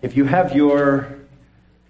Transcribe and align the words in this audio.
if 0.00 0.16
you 0.16 0.24
have 0.24 0.54
your 0.54 1.18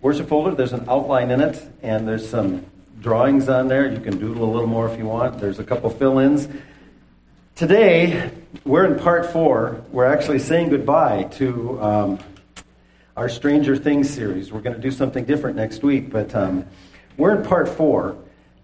worship 0.00 0.28
folder, 0.28 0.54
there's 0.54 0.72
an 0.72 0.88
outline 0.88 1.30
in 1.30 1.40
it, 1.40 1.62
and 1.82 2.08
there's 2.08 2.28
some 2.28 2.64
drawings 3.00 3.48
on 3.48 3.68
there. 3.68 3.86
You 3.90 4.00
can 4.00 4.18
doodle 4.18 4.44
a 4.44 4.50
little 4.50 4.66
more 4.66 4.88
if 4.90 4.98
you 4.98 5.04
want. 5.04 5.38
There's 5.38 5.58
a 5.58 5.64
couple 5.64 5.90
fill 5.90 6.18
ins. 6.18 6.48
Today, 7.54 8.30
we're 8.64 8.86
in 8.86 8.98
part 8.98 9.26
four. 9.26 9.82
We're 9.90 10.06
actually 10.06 10.38
saying 10.38 10.70
goodbye 10.70 11.24
to 11.34 11.80
um, 11.82 12.18
our 13.16 13.28
Stranger 13.28 13.76
Things 13.76 14.08
series. 14.08 14.52
We're 14.52 14.60
going 14.60 14.76
to 14.76 14.82
do 14.82 14.90
something 14.90 15.24
different 15.24 15.56
next 15.56 15.82
week, 15.82 16.08
but 16.10 16.34
um, 16.34 16.64
we're 17.16 17.36
in 17.36 17.44
part 17.44 17.68
four. 17.68 18.16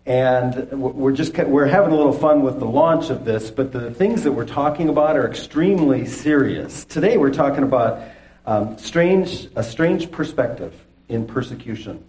And 0.07 0.71
we're 0.71 1.13
just 1.13 1.35
we're 1.37 1.67
having 1.67 1.91
a 1.91 1.97
little 1.97 2.13
fun 2.13 2.43
with 2.43 2.59
the 2.59 2.67
launch 2.67 3.09
of 3.09 3.25
this, 3.25 3.51
but 3.51 3.73
the 3.73 3.91
things 3.91 4.23
that 4.25 4.33
we're 4.33 4.45
talking 4.45 4.91
about 4.91 5.17
are 5.17 5.27
extremely 5.27 6.05
serious. 6.05 6.85
Today 6.85 7.17
we're 7.17 7.33
talking 7.33 7.63
about 7.63 8.03
um, 8.47 8.77
strange 8.79 9.49
a 9.57 9.63
strange 9.63 10.11
perspective 10.11 10.75
in 11.09 11.27
persecution. 11.27 12.05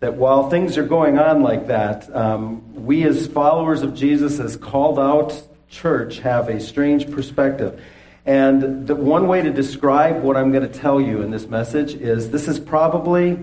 That 0.00 0.14
while 0.14 0.48
things 0.48 0.78
are 0.78 0.86
going 0.86 1.18
on 1.18 1.42
like 1.42 1.66
that, 1.66 2.14
um, 2.14 2.84
we 2.84 3.04
as 3.04 3.26
followers 3.26 3.82
of 3.82 3.94
Jesus, 3.94 4.38
as 4.38 4.56
called 4.56 4.98
out 4.98 5.42
church, 5.68 6.20
have 6.20 6.48
a 6.48 6.60
strange 6.60 7.10
perspective. 7.10 7.82
And 8.24 8.86
the 8.86 8.94
one 8.94 9.26
way 9.26 9.42
to 9.42 9.50
describe 9.50 10.22
what 10.22 10.36
I'm 10.36 10.52
going 10.52 10.70
to 10.70 10.78
tell 10.78 11.00
you 11.00 11.22
in 11.22 11.30
this 11.30 11.46
message 11.46 11.94
is 11.94 12.30
this 12.30 12.46
is 12.46 12.60
probably 12.60 13.38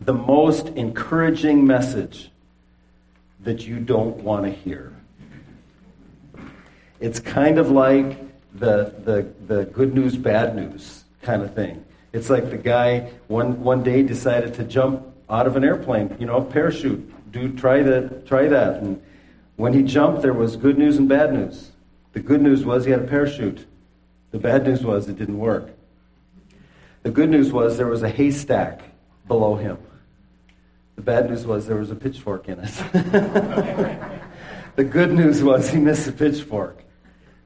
the 0.00 0.12
most 0.12 0.68
encouraging 0.68 1.66
message 1.66 2.30
that 3.40 3.66
you 3.66 3.80
don't 3.80 4.16
want 4.18 4.44
to 4.44 4.50
hear. 4.50 4.92
It's 7.00 7.18
kind 7.18 7.58
of 7.58 7.70
like 7.70 8.18
the, 8.54 8.94
the, 9.04 9.26
the 9.46 9.64
good 9.64 9.94
news, 9.94 10.16
bad 10.16 10.54
news 10.54 10.99
kind 11.22 11.42
of 11.42 11.54
thing. 11.54 11.84
It's 12.12 12.30
like 12.30 12.50
the 12.50 12.58
guy 12.58 13.10
one, 13.28 13.62
one 13.62 13.82
day 13.82 14.02
decided 14.02 14.54
to 14.54 14.64
jump 14.64 15.06
out 15.28 15.46
of 15.46 15.56
an 15.56 15.64
airplane, 15.64 16.16
you 16.18 16.26
know, 16.26 16.42
parachute. 16.42 17.32
Do 17.32 17.52
try 17.52 17.82
that, 17.82 18.26
try 18.26 18.48
that. 18.48 18.82
And 18.82 19.00
when 19.56 19.72
he 19.72 19.82
jumped, 19.82 20.22
there 20.22 20.32
was 20.32 20.56
good 20.56 20.76
news 20.76 20.96
and 20.96 21.08
bad 21.08 21.32
news. 21.32 21.70
The 22.12 22.20
good 22.20 22.42
news 22.42 22.64
was 22.64 22.84
he 22.84 22.90
had 22.90 23.00
a 23.00 23.06
parachute. 23.06 23.66
The 24.32 24.38
bad 24.38 24.64
news 24.64 24.84
was 24.84 25.08
it 25.08 25.16
didn't 25.18 25.38
work. 25.38 25.70
The 27.02 27.10
good 27.10 27.30
news 27.30 27.52
was 27.52 27.76
there 27.76 27.86
was 27.86 28.02
a 28.02 28.08
haystack 28.08 28.82
below 29.28 29.54
him. 29.56 29.78
The 30.96 31.02
bad 31.02 31.30
news 31.30 31.46
was 31.46 31.66
there 31.66 31.76
was 31.76 31.90
a 31.90 31.94
pitchfork 31.94 32.48
in 32.48 32.58
it. 32.58 32.70
the 34.76 34.84
good 34.84 35.12
news 35.12 35.42
was 35.42 35.70
he 35.70 35.78
missed 35.78 36.06
the 36.06 36.12
pitchfork. 36.12 36.82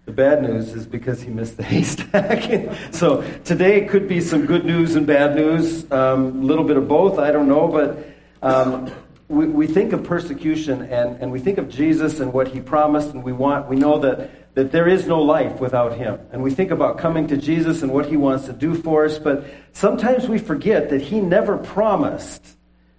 The 0.06 0.12
bad 0.12 0.42
news 0.42 0.74
is 0.74 0.86
because 0.86 1.22
he 1.22 1.30
missed 1.30 1.56
the 1.56 1.62
haystack. 1.62 2.76
so 2.92 3.22
today 3.44 3.86
could 3.86 4.06
be 4.06 4.20
some 4.20 4.44
good 4.44 4.64
news 4.64 4.96
and 4.96 5.06
bad 5.06 5.34
news, 5.34 5.84
a 5.90 5.98
um, 5.98 6.46
little 6.46 6.64
bit 6.64 6.76
of 6.76 6.86
both, 6.86 7.18
I 7.18 7.32
don't 7.32 7.48
know, 7.48 7.68
but 7.68 8.06
um, 8.42 8.92
we, 9.28 9.46
we 9.46 9.66
think 9.66 9.94
of 9.94 10.04
persecution 10.04 10.82
and, 10.82 11.22
and 11.22 11.32
we 11.32 11.40
think 11.40 11.56
of 11.56 11.70
Jesus 11.70 12.20
and 12.20 12.34
what 12.34 12.48
he 12.48 12.60
promised, 12.60 13.10
and 13.14 13.24
we 13.24 13.32
want, 13.32 13.66
we 13.68 13.76
know 13.76 13.98
that, 14.00 14.54
that 14.54 14.72
there 14.72 14.86
is 14.86 15.06
no 15.06 15.22
life 15.22 15.58
without 15.58 15.96
him. 15.96 16.20
And 16.32 16.42
we 16.42 16.50
think 16.50 16.70
about 16.70 16.98
coming 16.98 17.26
to 17.28 17.38
Jesus 17.38 17.80
and 17.80 17.90
what 17.90 18.06
he 18.06 18.18
wants 18.18 18.44
to 18.44 18.52
do 18.52 18.74
for 18.74 19.06
us, 19.06 19.18
but 19.18 19.46
sometimes 19.72 20.28
we 20.28 20.36
forget 20.36 20.90
that 20.90 21.00
he 21.00 21.20
never 21.20 21.56
promised 21.56 22.46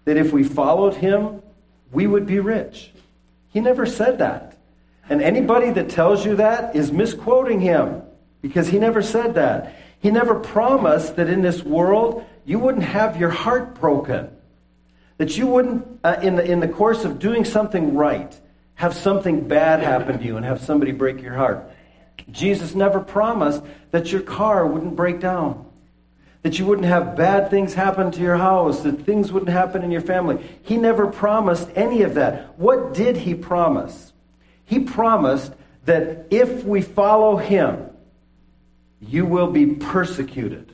that 0.05 0.17
if 0.17 0.33
we 0.33 0.43
followed 0.43 0.95
him, 0.95 1.43
we 1.91 2.07
would 2.07 2.25
be 2.25 2.39
rich. 2.39 2.91
He 3.49 3.59
never 3.59 3.85
said 3.85 4.17
that. 4.17 4.54
And 5.09 5.21
anybody 5.21 5.71
that 5.71 5.89
tells 5.89 6.25
you 6.25 6.35
that 6.37 6.75
is 6.75 6.91
misquoting 6.91 7.59
him 7.59 8.01
because 8.41 8.67
he 8.67 8.79
never 8.79 9.01
said 9.01 9.35
that. 9.35 9.75
He 9.99 10.11
never 10.11 10.39
promised 10.39 11.15
that 11.15 11.29
in 11.29 11.41
this 11.41 11.63
world 11.63 12.25
you 12.45 12.59
wouldn't 12.59 12.83
have 12.83 13.17
your 13.17 13.29
heart 13.29 13.75
broken. 13.75 14.29
That 15.17 15.37
you 15.37 15.47
wouldn't, 15.47 15.99
uh, 16.03 16.19
in, 16.21 16.35
the, 16.35 16.43
in 16.43 16.59
the 16.59 16.67
course 16.67 17.05
of 17.05 17.19
doing 17.19 17.45
something 17.45 17.95
right, 17.95 18.39
have 18.75 18.93
something 18.93 19.47
bad 19.47 19.81
happen 19.81 20.19
to 20.19 20.23
you 20.25 20.37
and 20.37 20.45
have 20.45 20.61
somebody 20.61 20.91
break 20.91 21.21
your 21.21 21.35
heart. 21.35 21.69
Jesus 22.31 22.75
never 22.75 22.99
promised 22.99 23.63
that 23.91 24.11
your 24.11 24.21
car 24.21 24.65
wouldn't 24.67 24.95
break 24.95 25.19
down 25.19 25.65
that 26.45 26.59
you 26.59 26.65
wouldn't 26.67 26.85
have 26.85 27.15
bad 27.15 27.49
things 27.49 27.73
happen 27.73 28.11
to 28.11 28.21
your 28.21 28.37
house, 28.37 28.83
that 28.83 29.03
things 29.03 29.31
wouldn't 29.31 29.49
happen 29.49 29.81
in 29.81 29.89
your 29.89 29.99
family. 29.99 30.37
He 30.61 30.77
never 30.77 31.07
promised 31.07 31.67
any 31.73 32.03
of 32.03 32.13
that. 32.13 32.59
What 32.59 32.93
did 32.93 33.17
he 33.17 33.33
promise? 33.33 34.13
He 34.65 34.79
promised 34.79 35.53
that 35.85 36.27
if 36.31 36.63
we 36.63 36.81
follow 36.81 37.37
him, 37.37 37.89
you 38.99 39.25
will 39.25 39.51
be 39.51 39.67
persecuted. 39.67 40.71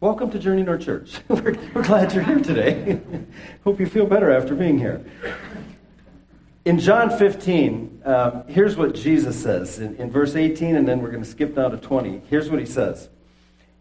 Welcome 0.00 0.30
to 0.32 0.38
Journey 0.38 0.64
North 0.64 0.82
Church. 0.82 1.20
we're, 1.28 1.56
we're 1.74 1.84
glad 1.84 2.12
you're 2.12 2.24
here 2.24 2.40
today. 2.40 3.00
Hope 3.64 3.78
you 3.78 3.86
feel 3.86 4.06
better 4.06 4.32
after 4.32 4.56
being 4.56 4.78
here. 4.78 5.04
In 6.64 6.80
John 6.80 7.16
15, 7.16 8.02
um, 8.04 8.44
here's 8.48 8.76
what 8.76 8.94
Jesus 8.94 9.40
says 9.40 9.78
in, 9.78 9.94
in 9.96 10.10
verse 10.10 10.34
18, 10.34 10.74
and 10.74 10.86
then 10.86 11.00
we're 11.00 11.10
going 11.10 11.22
to 11.22 11.28
skip 11.28 11.54
down 11.54 11.70
to 11.70 11.76
20. 11.76 12.22
Here's 12.28 12.50
what 12.50 12.58
he 12.58 12.66
says 12.66 13.08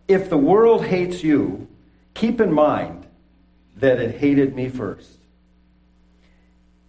if 0.08 0.30
the 0.30 0.38
world 0.38 0.86
hates 0.86 1.24
you, 1.24 1.68
keep 2.14 2.40
in 2.40 2.54
mind 2.54 3.06
that 3.78 4.00
it 4.00 4.18
hated 4.18 4.56
me 4.56 4.70
first. 4.70 5.18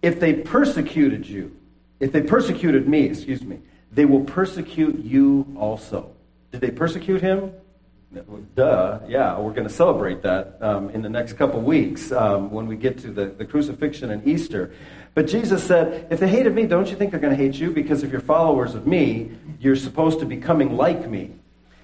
If 0.01 0.19
they 0.19 0.33
persecuted 0.33 1.25
you, 1.27 1.55
if 1.99 2.11
they 2.11 2.21
persecuted 2.21 2.87
me, 2.87 3.05
excuse 3.05 3.43
me, 3.43 3.59
they 3.91 4.05
will 4.05 4.23
persecute 4.23 5.03
you 5.03 5.45
also. 5.57 6.11
Did 6.51 6.61
they 6.61 6.71
persecute 6.71 7.21
him? 7.21 7.51
Duh, 8.55 8.99
yeah, 9.07 9.39
we're 9.39 9.53
going 9.53 9.67
to 9.67 9.73
celebrate 9.73 10.21
that 10.21 10.57
um, 10.61 10.91
in 10.91 11.01
the 11.01 11.09
next 11.09 11.33
couple 11.33 11.59
weeks 11.61 12.11
um, 12.11 12.51
when 12.51 12.67
we 12.67 12.75
get 12.75 12.99
to 12.99 13.11
the, 13.11 13.25
the 13.25 13.45
crucifixion 13.45 14.11
and 14.11 14.27
Easter. 14.27 14.73
But 15.15 15.27
Jesus 15.27 15.63
said, 15.63 16.07
if 16.11 16.19
they 16.19 16.27
hated 16.27 16.53
me, 16.53 16.65
don't 16.65 16.89
you 16.89 16.95
think 16.95 17.11
they're 17.11 17.19
going 17.19 17.35
to 17.35 17.43
hate 17.43 17.55
you? 17.55 17.71
Because 17.71 18.03
if 18.03 18.11
you're 18.11 18.21
followers 18.21 18.75
of 18.75 18.85
me, 18.85 19.31
you're 19.59 19.75
supposed 19.75 20.19
to 20.19 20.25
be 20.25 20.37
coming 20.37 20.77
like 20.77 21.09
me. 21.09 21.31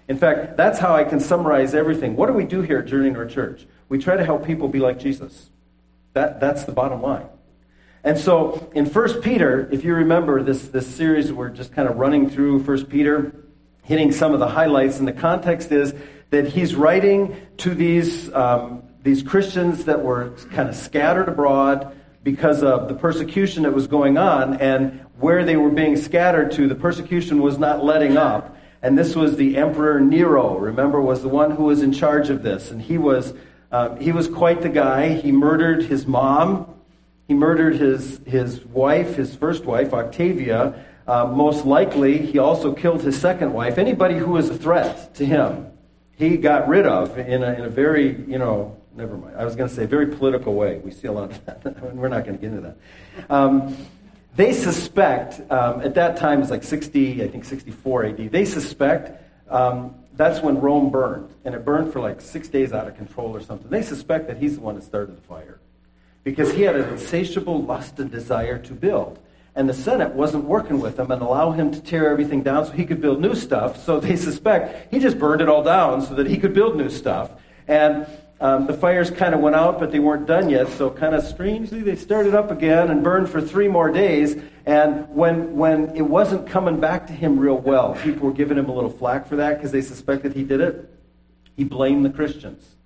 In 0.07 0.17
fact, 0.17 0.57
that's 0.57 0.79
how 0.79 0.95
I 0.95 1.03
can 1.03 1.19
summarize 1.19 1.73
everything. 1.73 2.15
What 2.15 2.27
do 2.27 2.33
we 2.33 2.43
do 2.43 2.61
here 2.61 2.79
at 2.79 2.85
Journey 2.85 3.13
Church? 3.31 3.67
We 3.89 3.97
try 3.99 4.17
to 4.17 4.25
help 4.25 4.45
people 4.45 4.67
be 4.67 4.79
like 4.79 4.99
Jesus. 4.99 5.49
That, 6.13 6.39
that's 6.39 6.63
the 6.63 6.71
bottom 6.71 7.01
line. 7.01 7.27
And 8.03 8.17
so 8.17 8.71
in 8.73 8.85
1 8.85 9.21
Peter, 9.21 9.67
if 9.71 9.83
you 9.83 9.93
remember 9.93 10.41
this, 10.41 10.69
this 10.69 10.87
series, 10.87 11.33
we're 11.33 11.49
just 11.49 11.73
kind 11.73 11.87
of 11.89 11.97
running 11.97 12.29
through 12.29 12.59
1 12.59 12.85
Peter, 12.85 13.33
hitting 13.83 14.11
some 14.11 14.33
of 14.33 14.39
the 14.39 14.47
highlights, 14.47 14.99
and 14.99 15.07
the 15.07 15.13
context 15.13 15.71
is 15.71 15.93
that 16.29 16.47
he's 16.47 16.75
writing 16.75 17.35
to 17.57 17.73
these, 17.73 18.33
um, 18.33 18.83
these 19.03 19.21
Christians 19.23 19.85
that 19.85 20.03
were 20.03 20.31
kind 20.51 20.69
of 20.69 20.75
scattered 20.75 21.27
abroad 21.27 21.95
because 22.23 22.63
of 22.63 22.87
the 22.87 22.93
persecution 22.93 23.63
that 23.63 23.73
was 23.73 23.87
going 23.87 24.17
on, 24.17 24.55
and 24.55 25.05
where 25.19 25.43
they 25.43 25.57
were 25.57 25.69
being 25.69 25.97
scattered 25.97 26.51
to, 26.51 26.67
the 26.67 26.75
persecution 26.75 27.41
was 27.41 27.57
not 27.57 27.83
letting 27.83 28.17
up. 28.17 28.55
And 28.81 28.97
this 28.97 29.15
was 29.15 29.35
the 29.35 29.57
Emperor 29.57 29.99
Nero, 29.99 30.57
remember, 30.57 31.01
was 31.01 31.21
the 31.21 31.27
one 31.27 31.51
who 31.51 31.65
was 31.65 31.81
in 31.81 31.91
charge 31.91 32.29
of 32.29 32.43
this. 32.43 32.71
And 32.71 32.81
he 32.81 32.97
was, 32.97 33.33
uh, 33.71 33.95
he 33.95 34.13
was 34.13 34.29
quite 34.29 34.61
the 34.61 34.69
guy. 34.69 35.15
He 35.15 35.33
murdered 35.33 35.83
his 35.83 36.07
mom. 36.07 36.78
He 37.29 37.35
murdered 37.35 37.75
his, 37.75 38.19
his 38.25 38.65
wife, 38.65 39.15
his 39.15 39.35
first 39.35 39.63
wife, 39.63 39.93
Octavia. 39.93 40.83
Uh, 41.07 41.27
most 41.27 41.63
likely, 41.63 42.17
he 42.17 42.39
also 42.39 42.73
killed 42.73 43.03
his 43.03 43.21
second 43.21 43.53
wife. 43.53 43.77
Anybody 43.77 44.15
who 44.15 44.31
was 44.31 44.49
a 44.49 44.57
threat 44.57 45.13
to 45.13 45.25
him, 45.27 45.67
he 46.17 46.37
got 46.37 46.67
rid 46.67 46.87
of 46.87 47.19
in 47.19 47.43
a, 47.43 47.53
in 47.53 47.65
a 47.65 47.69
very, 47.69 48.19
you 48.27 48.39
know, 48.39 48.75
never 48.95 49.15
mind. 49.15 49.35
I 49.37 49.45
was 49.45 49.55
going 49.55 49.69
to 49.69 49.75
say 49.75 49.85
very 49.85 50.07
political 50.07 50.55
way. 50.55 50.79
We 50.79 50.89
see 50.89 51.07
a 51.07 51.11
lot 51.11 51.29
of 51.29 51.45
that. 51.45 51.93
We're 51.95 52.07
not 52.07 52.25
going 52.25 52.35
to 52.35 52.41
get 52.41 52.51
into 52.51 52.61
that. 52.61 53.31
Um, 53.31 53.77
they 54.35 54.51
suspect, 54.51 55.39
um, 55.51 55.81
at 55.81 55.93
that 55.93 56.17
time 56.17 56.41
it's 56.41 56.49
like 56.49 56.63
60, 56.63 57.23
I 57.23 57.27
think 57.27 57.45
64 57.45 58.05
AD, 58.05 58.31
they 58.31 58.45
suspect 58.45 59.21
um, 59.51 59.93
that's 60.13 60.41
when 60.41 60.59
Rome 60.59 60.89
burned. 60.89 61.31
And 61.45 61.53
it 61.53 61.63
burned 61.63 61.93
for 61.93 61.99
like 61.99 62.21
six 62.21 62.47
days 62.47 62.73
out 62.73 62.87
of 62.87 62.97
control 62.97 63.35
or 63.35 63.39
something. 63.39 63.69
They 63.69 63.83
suspect 63.83 64.25
that 64.29 64.37
he's 64.37 64.55
the 64.55 64.61
one 64.61 64.73
that 64.73 64.83
started 64.83 65.15
the 65.15 65.21
fire. 65.21 65.59
Because 66.23 66.51
he 66.51 66.63
had 66.63 66.75
an 66.75 66.89
insatiable 66.89 67.63
lust 67.63 67.99
and 67.99 68.11
desire 68.11 68.57
to 68.59 68.73
build. 68.73 69.19
And 69.55 69.67
the 69.67 69.73
Senate 69.73 70.13
wasn't 70.13 70.45
working 70.45 70.79
with 70.79 70.99
him 70.99 71.11
and 71.11 71.21
allow 71.21 71.51
him 71.51 71.71
to 71.71 71.81
tear 71.81 72.09
everything 72.09 72.43
down 72.43 72.65
so 72.65 72.71
he 72.71 72.85
could 72.85 73.01
build 73.01 73.19
new 73.19 73.35
stuff. 73.35 73.83
So 73.83 73.99
they 73.99 74.15
suspect 74.15 74.91
he 74.91 74.99
just 74.99 75.19
burned 75.19 75.41
it 75.41 75.49
all 75.49 75.63
down 75.63 76.01
so 76.01 76.13
that 76.15 76.27
he 76.27 76.37
could 76.37 76.53
build 76.53 76.77
new 76.77 76.89
stuff. 76.89 77.31
And 77.67 78.07
um, 78.41 78.67
the 78.67 78.73
fires 78.73 79.11
kind 79.11 79.35
of 79.35 79.41
went 79.41 79.57
out, 79.57 79.79
but 79.79 79.91
they 79.91 79.99
weren't 79.99 80.25
done 80.25 80.49
yet. 80.49 80.69
So, 80.69 80.89
kind 80.89 81.13
of 81.13 81.23
strangely, 81.23 81.81
they 81.81 81.97
started 81.97 82.33
up 82.33 82.51
again 82.51 82.89
and 82.89 83.03
burned 83.03 83.29
for 83.29 83.41
three 83.41 83.67
more 83.67 83.91
days. 83.91 84.41
And 84.65 85.09
when, 85.09 85.57
when 85.57 85.93
it 85.95 86.03
wasn't 86.03 86.47
coming 86.47 86.79
back 86.79 87.07
to 87.07 87.13
him 87.13 87.37
real 87.37 87.57
well, 87.57 87.95
people 87.95 88.27
were 88.27 88.33
giving 88.33 88.57
him 88.57 88.69
a 88.69 88.73
little 88.73 88.89
flack 88.89 89.27
for 89.27 89.35
that 89.35 89.57
because 89.57 89.73
they 89.73 89.81
suspected 89.81 90.33
he 90.33 90.45
did 90.45 90.61
it. 90.61 90.89
He 91.57 91.65
blamed 91.65 92.05
the 92.05 92.09
Christians. 92.09 92.77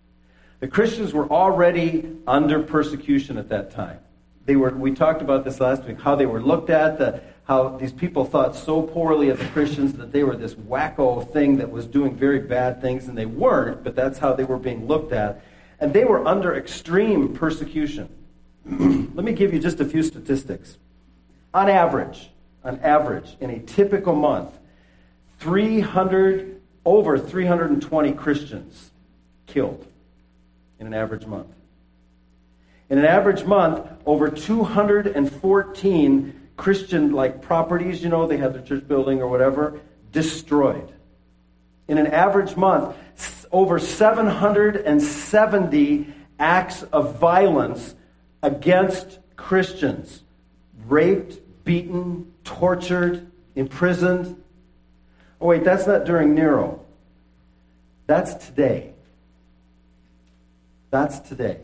The 0.63 0.69
Christians 0.69 1.11
were 1.11 1.29
already 1.29 2.09
under 2.25 2.63
persecution 2.63 3.37
at 3.37 3.49
that 3.49 3.71
time. 3.71 3.99
they 4.45 4.55
were, 4.55 4.69
we 4.69 4.93
talked 4.93 5.21
about 5.21 5.43
this 5.43 5.59
last 5.59 5.83
week, 5.83 5.99
how 5.99 6.15
they 6.15 6.25
were 6.25 6.41
looked 6.41 6.69
at, 6.69 6.97
the, 6.97 7.19
how 7.43 7.75
these 7.75 7.91
people 7.91 8.23
thought 8.23 8.55
so 8.55 8.81
poorly 8.81 9.27
of 9.27 9.39
the 9.39 9.45
Christians 9.47 9.91
that 9.95 10.13
they 10.13 10.23
were 10.23 10.37
this 10.37 10.53
wacko 10.53 11.29
thing 11.33 11.57
that 11.57 11.69
was 11.69 11.85
doing 11.85 12.15
very 12.15 12.39
bad 12.39 12.79
things, 12.79 13.09
and 13.09 13.17
they 13.17 13.25
weren't, 13.25 13.83
but 13.83 13.93
that's 13.93 14.19
how 14.19 14.31
they 14.31 14.45
were 14.45 14.57
being 14.57 14.87
looked 14.87 15.11
at. 15.11 15.43
And 15.81 15.91
they 15.91 16.05
were 16.05 16.25
under 16.25 16.55
extreme 16.55 17.35
persecution. 17.35 18.07
Let 18.65 19.25
me 19.25 19.33
give 19.33 19.53
you 19.53 19.59
just 19.59 19.81
a 19.81 19.85
few 19.85 20.01
statistics. 20.01 20.77
On 21.53 21.69
average, 21.69 22.29
on 22.63 22.79
average, 22.79 23.35
in 23.41 23.49
a 23.49 23.59
typical 23.59 24.15
month, 24.15 24.57
300, 25.39 26.61
over 26.85 27.19
320 27.19 28.13
Christians 28.13 28.91
killed 29.45 29.87
in 30.83 30.93
an 30.93 30.99
average 30.99 31.25
month. 31.25 31.47
In 32.89 32.99
an 32.99 33.05
average 33.05 33.45
month, 33.45 33.89
over 34.05 34.29
214 34.29 36.49
Christian 36.57 37.13
like 37.13 37.41
properties, 37.41 38.03
you 38.03 38.09
know, 38.09 38.27
they 38.27 38.35
had 38.35 38.53
their 38.53 38.61
church 38.61 38.85
building 38.85 39.21
or 39.21 39.29
whatever, 39.29 39.79
destroyed. 40.11 40.91
In 41.87 41.97
an 41.97 42.07
average 42.07 42.57
month, 42.57 42.97
over 43.49 43.79
770 43.79 46.13
acts 46.37 46.83
of 46.83 47.17
violence 47.17 47.95
against 48.41 49.19
Christians 49.37 50.21
raped, 50.85 51.39
beaten, 51.63 52.33
tortured, 52.43 53.31
imprisoned. 53.55 54.35
Oh, 55.39 55.47
wait, 55.47 55.63
that's 55.63 55.87
not 55.87 56.03
during 56.03 56.35
Nero. 56.35 56.83
That's 58.05 58.47
today. 58.47 58.92
That's 60.93 61.19
today. 61.21 61.57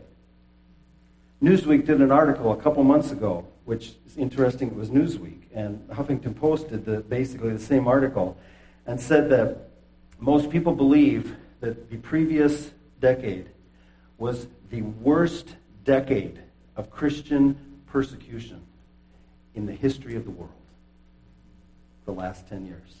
Newsweek 1.40 1.86
did 1.86 2.00
an 2.00 2.10
article 2.10 2.50
a 2.50 2.56
couple 2.56 2.82
months 2.82 3.12
ago, 3.12 3.46
which 3.64 3.92
is 4.04 4.16
interesting. 4.16 4.66
It 4.66 4.74
was 4.74 4.90
Newsweek, 4.90 5.42
and 5.54 5.78
Huffington 5.90 6.34
Post 6.34 6.70
did 6.70 6.84
the, 6.84 6.98
basically 7.02 7.52
the 7.52 7.60
same 7.60 7.86
article 7.86 8.36
and 8.88 9.00
said 9.00 9.30
that 9.30 9.68
most 10.18 10.50
people 10.50 10.74
believe 10.74 11.36
that 11.60 11.90
the 11.90 11.98
previous 11.98 12.72
decade 13.00 13.48
was 14.18 14.48
the 14.68 14.82
worst 14.82 15.54
decade 15.84 16.40
of 16.74 16.90
Christian 16.90 17.56
persecution 17.86 18.60
in 19.54 19.64
the 19.64 19.74
history 19.74 20.16
of 20.16 20.24
the 20.24 20.32
world, 20.32 20.50
the 22.04 22.12
last 22.12 22.48
10 22.48 22.66
years. 22.66 22.96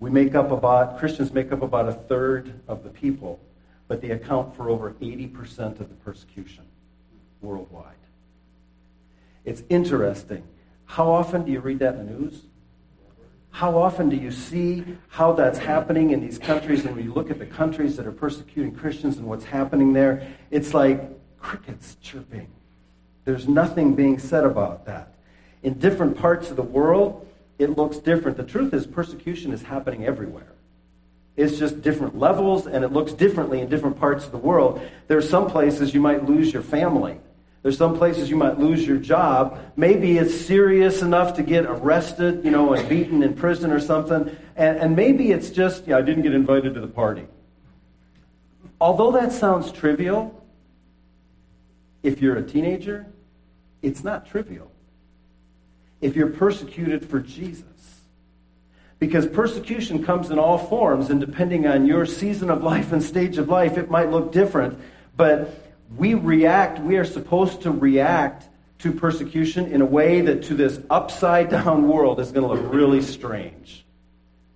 We 0.00 0.10
make 0.10 0.34
up 0.34 0.50
about, 0.50 0.98
Christians 0.98 1.32
make 1.32 1.50
up 1.50 1.62
about 1.62 1.88
a 1.88 1.94
third 1.94 2.60
of 2.68 2.84
the 2.84 2.90
people, 2.90 3.40
but 3.88 4.00
they 4.00 4.10
account 4.10 4.54
for 4.56 4.68
over 4.68 4.92
80% 4.92 5.80
of 5.80 5.88
the 5.88 5.94
persecution 5.96 6.64
worldwide. 7.40 7.94
It's 9.44 9.62
interesting. 9.68 10.42
How 10.86 11.10
often 11.10 11.44
do 11.44 11.52
you 11.52 11.60
read 11.60 11.78
that 11.78 11.94
in 11.94 12.06
the 12.06 12.12
news? 12.12 12.42
How 13.50 13.78
often 13.78 14.08
do 14.08 14.16
you 14.16 14.30
see 14.30 14.84
how 15.08 15.32
that's 15.32 15.58
happening 15.58 16.10
in 16.10 16.20
these 16.20 16.38
countries? 16.38 16.84
And 16.84 16.94
when 16.94 17.04
you 17.04 17.14
look 17.14 17.30
at 17.30 17.38
the 17.38 17.46
countries 17.46 17.96
that 17.96 18.06
are 18.06 18.12
persecuting 18.12 18.74
Christians 18.74 19.16
and 19.16 19.26
what's 19.26 19.46
happening 19.46 19.92
there, 19.92 20.26
it's 20.50 20.74
like 20.74 21.00
crickets 21.40 21.96
chirping. 22.02 22.48
There's 23.24 23.48
nothing 23.48 23.94
being 23.94 24.18
said 24.18 24.44
about 24.44 24.84
that. 24.86 25.14
In 25.62 25.78
different 25.78 26.18
parts 26.18 26.50
of 26.50 26.56
the 26.56 26.62
world, 26.62 27.26
it 27.58 27.76
looks 27.76 27.96
different. 27.96 28.36
The 28.36 28.44
truth 28.44 28.74
is, 28.74 28.86
persecution 28.86 29.52
is 29.52 29.62
happening 29.62 30.04
everywhere. 30.04 30.52
It's 31.36 31.58
just 31.58 31.82
different 31.82 32.18
levels, 32.18 32.66
and 32.66 32.84
it 32.84 32.92
looks 32.92 33.12
differently 33.12 33.60
in 33.60 33.68
different 33.68 33.98
parts 33.98 34.24
of 34.24 34.32
the 34.32 34.38
world. 34.38 34.80
There 35.06 35.18
are 35.18 35.22
some 35.22 35.50
places 35.50 35.92
you 35.92 36.00
might 36.00 36.24
lose 36.24 36.52
your 36.52 36.62
family 36.62 37.18
there's 37.66 37.78
some 37.78 37.98
places 37.98 38.30
you 38.30 38.36
might 38.36 38.60
lose 38.60 38.86
your 38.86 38.98
job. 38.98 39.58
Maybe 39.74 40.18
it's 40.18 40.32
serious 40.32 41.02
enough 41.02 41.34
to 41.34 41.42
get 41.42 41.64
arrested, 41.66 42.44
you 42.44 42.52
know, 42.52 42.74
and 42.74 42.88
beaten 42.88 43.24
in 43.24 43.34
prison 43.34 43.72
or 43.72 43.80
something. 43.80 44.36
And, 44.54 44.78
and 44.78 44.94
maybe 44.94 45.32
it's 45.32 45.50
just, 45.50 45.84
yeah, 45.84 45.96
I 45.96 46.02
didn't 46.02 46.22
get 46.22 46.32
invited 46.32 46.74
to 46.74 46.80
the 46.80 46.86
party. 46.86 47.26
Although 48.80 49.10
that 49.10 49.32
sounds 49.32 49.72
trivial, 49.72 50.46
if 52.04 52.22
you're 52.22 52.36
a 52.36 52.42
teenager, 52.44 53.04
it's 53.82 54.04
not 54.04 54.26
trivial. 54.26 54.70
If 56.00 56.14
you're 56.14 56.30
persecuted 56.30 57.04
for 57.04 57.18
Jesus. 57.18 57.64
Because 58.98 59.26
persecution 59.26 60.02
comes 60.02 60.30
in 60.30 60.38
all 60.38 60.56
forms, 60.56 61.10
and 61.10 61.20
depending 61.20 61.66
on 61.66 61.86
your 61.86 62.06
season 62.06 62.50
of 62.50 62.62
life 62.62 62.92
and 62.92 63.02
stage 63.02 63.36
of 63.36 63.48
life, 63.48 63.76
it 63.76 63.90
might 63.90 64.10
look 64.10 64.32
different. 64.32 64.78
But 65.16 65.66
we 65.96 66.14
react, 66.14 66.78
we 66.80 66.96
are 66.96 67.04
supposed 67.04 67.62
to 67.62 67.70
react 67.70 68.48
to 68.78 68.92
persecution 68.92 69.66
in 69.66 69.80
a 69.80 69.86
way 69.86 70.20
that 70.22 70.44
to 70.44 70.54
this 70.54 70.80
upside 70.90 71.50
down 71.50 71.88
world 71.92 72.20
is 72.20 72.32
going 72.32 72.46
to 72.46 72.54
look 72.54 72.72
really 72.72 73.02
strange. 73.02 73.84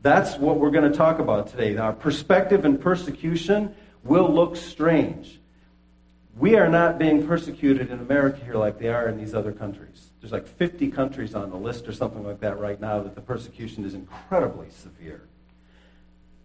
That's 0.02 0.36
what 0.36 0.58
we're 0.58 0.70
going 0.70 0.90
to 0.90 0.96
talk 0.96 1.18
about 1.18 1.48
today. 1.48 1.76
Our 1.76 1.92
perspective 1.92 2.64
in 2.64 2.78
persecution 2.78 3.74
will 4.02 4.32
look 4.32 4.56
strange. 4.56 5.39
We 6.40 6.56
are 6.56 6.70
not 6.70 6.98
being 6.98 7.26
persecuted 7.26 7.90
in 7.90 7.98
America 7.98 8.42
here 8.42 8.54
like 8.54 8.78
they 8.78 8.88
are 8.88 9.08
in 9.10 9.18
these 9.18 9.34
other 9.34 9.52
countries. 9.52 10.08
There's 10.20 10.32
like 10.32 10.48
50 10.48 10.90
countries 10.90 11.34
on 11.34 11.50
the 11.50 11.56
list 11.56 11.86
or 11.86 11.92
something 11.92 12.24
like 12.24 12.40
that 12.40 12.58
right 12.58 12.80
now 12.80 13.02
that 13.02 13.14
the 13.14 13.20
persecution 13.20 13.84
is 13.84 13.92
incredibly 13.92 14.70
severe. 14.70 15.20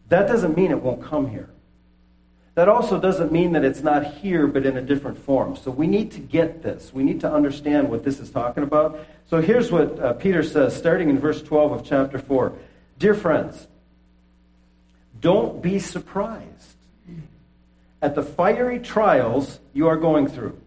That 0.10 0.28
doesn't 0.28 0.58
mean 0.58 0.72
it 0.72 0.82
won't 0.82 1.02
come 1.02 1.30
here. 1.30 1.50
That 2.56 2.68
also 2.68 3.00
doesn't 3.00 3.32
mean 3.32 3.54
that 3.54 3.64
it's 3.64 3.84
not 3.84 4.04
here, 4.06 4.48
but 4.48 4.66
in 4.66 4.76
a 4.76 4.82
different 4.82 5.18
form. 5.18 5.56
So 5.56 5.72
we 5.72 5.88
need 5.88 6.12
to 6.12 6.20
get 6.20 6.62
this. 6.62 6.94
We 6.94 7.04
need 7.04 7.22
to 7.22 7.32
understand 7.32 7.90
what 7.90 8.04
this 8.04 8.20
is 8.20 8.30
talking 8.30 8.64
about. 8.64 9.00
So 9.30 9.42
here's 9.42 9.72
what 9.72 9.98
uh, 9.98 10.14
Peter 10.14 10.44
says, 10.44 10.76
starting 10.76 11.10
in 11.10 11.20
verse 11.20 11.42
12 11.42 11.72
of 11.72 11.86
chapter 11.86 12.20
4. 12.20 12.52
Dear 13.00 13.14
friends, 13.14 13.68
don't 15.22 15.62
be 15.62 15.80
surprised 15.80 16.75
at 18.06 18.14
the 18.14 18.22
fiery 18.22 18.78
trials 18.78 19.60
you 19.74 19.88
are 19.88 19.98
going 19.98 20.28
through, 20.28 20.62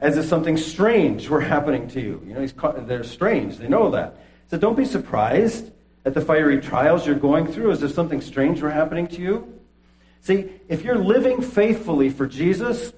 as 0.00 0.16
if 0.16 0.24
something 0.24 0.56
strange 0.56 1.28
were 1.28 1.42
happening 1.42 1.86
to 1.86 2.00
you. 2.00 2.22
You 2.26 2.32
know, 2.32 2.48
caught, 2.56 2.88
they're 2.88 3.04
strange. 3.04 3.58
They 3.58 3.68
know 3.68 3.90
that. 3.90 4.16
So 4.50 4.56
don't 4.56 4.74
be 4.74 4.86
surprised 4.86 5.70
at 6.06 6.14
the 6.14 6.22
fiery 6.22 6.62
trials 6.62 7.06
you're 7.06 7.14
going 7.14 7.46
through, 7.46 7.72
as 7.72 7.82
if 7.82 7.92
something 7.92 8.22
strange 8.22 8.62
were 8.62 8.70
happening 8.70 9.06
to 9.08 9.20
you. 9.20 9.60
See, 10.22 10.48
if 10.66 10.82
you're 10.82 10.96
living 10.96 11.42
faithfully 11.42 12.08
for 12.08 12.26
Jesus, 12.26 12.94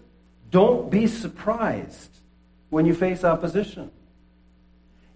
don't 0.52 0.88
be 0.88 1.08
surprised 1.08 2.10
when 2.70 2.86
you 2.86 2.94
face 2.94 3.24
opposition. 3.24 3.90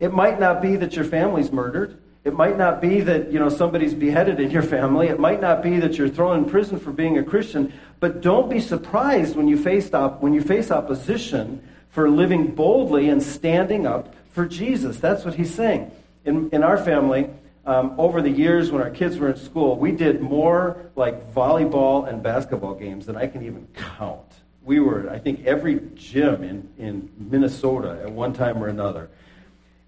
It 0.00 0.12
might 0.12 0.40
not 0.40 0.60
be 0.60 0.74
that 0.74 0.96
your 0.96 1.04
family's 1.04 1.52
murdered. 1.52 1.96
It 2.28 2.34
might 2.34 2.58
not 2.58 2.82
be 2.82 3.00
that, 3.00 3.32
you 3.32 3.38
know, 3.38 3.48
somebody's 3.48 3.94
beheaded 3.94 4.38
in 4.38 4.50
your 4.50 4.60
family. 4.60 5.08
It 5.08 5.18
might 5.18 5.40
not 5.40 5.62
be 5.62 5.78
that 5.80 5.96
you're 5.96 6.10
thrown 6.10 6.36
in 6.36 6.44
prison 6.44 6.78
for 6.78 6.92
being 6.92 7.16
a 7.16 7.22
Christian. 7.22 7.72
But 8.00 8.20
don't 8.20 8.50
be 8.50 8.60
surprised 8.60 9.34
when 9.34 9.48
you 9.48 9.56
face, 9.56 9.94
op- 9.94 10.20
when 10.20 10.34
you 10.34 10.42
face 10.42 10.70
opposition 10.70 11.66
for 11.88 12.10
living 12.10 12.54
boldly 12.54 13.08
and 13.08 13.22
standing 13.22 13.86
up 13.86 14.14
for 14.28 14.44
Jesus. 14.44 14.98
That's 14.98 15.24
what 15.24 15.36
he's 15.36 15.54
saying. 15.54 15.90
In, 16.26 16.50
in 16.50 16.62
our 16.62 16.76
family, 16.76 17.30
um, 17.64 17.94
over 17.96 18.20
the 18.20 18.28
years 18.28 18.70
when 18.70 18.82
our 18.82 18.90
kids 18.90 19.16
were 19.16 19.30
in 19.30 19.38
school, 19.38 19.78
we 19.78 19.90
did 19.90 20.20
more 20.20 20.76
like 20.96 21.32
volleyball 21.32 22.06
and 22.06 22.22
basketball 22.22 22.74
games 22.74 23.06
than 23.06 23.16
I 23.16 23.26
can 23.26 23.42
even 23.42 23.66
count. 23.74 24.34
We 24.62 24.80
were, 24.80 25.08
I 25.08 25.18
think, 25.18 25.46
every 25.46 25.80
gym 25.94 26.44
in, 26.44 26.68
in 26.76 27.10
Minnesota 27.16 27.98
at 28.02 28.12
one 28.12 28.34
time 28.34 28.62
or 28.62 28.68
another. 28.68 29.08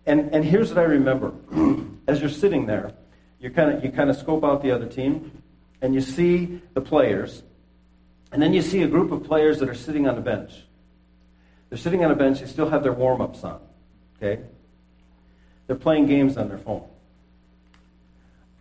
And, 0.07 0.35
and 0.35 0.45
here's 0.45 0.71
what 0.71 0.79
I 0.79 0.83
remember. 0.83 1.33
As 2.07 2.21
you're 2.21 2.31
sitting 2.31 2.67
there, 2.67 2.93
you 3.39 3.51
kind 3.51 3.73
of 3.73 3.85
you 3.85 3.91
kind 3.91 4.11
of 4.11 4.17
scope 4.17 4.45
out 4.45 4.63
the 4.63 4.71
other 4.71 4.87
team, 4.87 5.43
and 5.81 5.95
you 5.95 6.01
see 6.01 6.61
the 6.75 6.81
players, 6.81 7.43
and 8.33 8.43
then 8.43 8.53
you 8.53 8.63
see 8.63 8.83
a 8.83 8.89
group 8.89 9.13
of 9.13 9.25
players 9.25 9.59
that 9.61 9.69
are 9.69 9.75
sitting 9.75 10.09
on 10.09 10.19
a 10.19 10.21
bench. 10.21 10.53
They're 11.69 11.79
sitting 11.79 12.05
on 12.05 12.11
a 12.11 12.17
bench. 12.17 12.41
They 12.41 12.47
still 12.47 12.69
have 12.69 12.83
their 12.83 12.93
warm 12.93 13.21
ups 13.21 13.45
on. 13.45 13.61
Okay. 14.17 14.43
They're 15.67 15.77
playing 15.77 16.07
games 16.07 16.37
on 16.37 16.49
their 16.49 16.59
phone. 16.59 16.85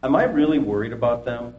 Am 0.04 0.16
I 0.16 0.24
really 0.24 0.60
worried 0.60 0.94
about 0.94 1.26
them 1.26 1.56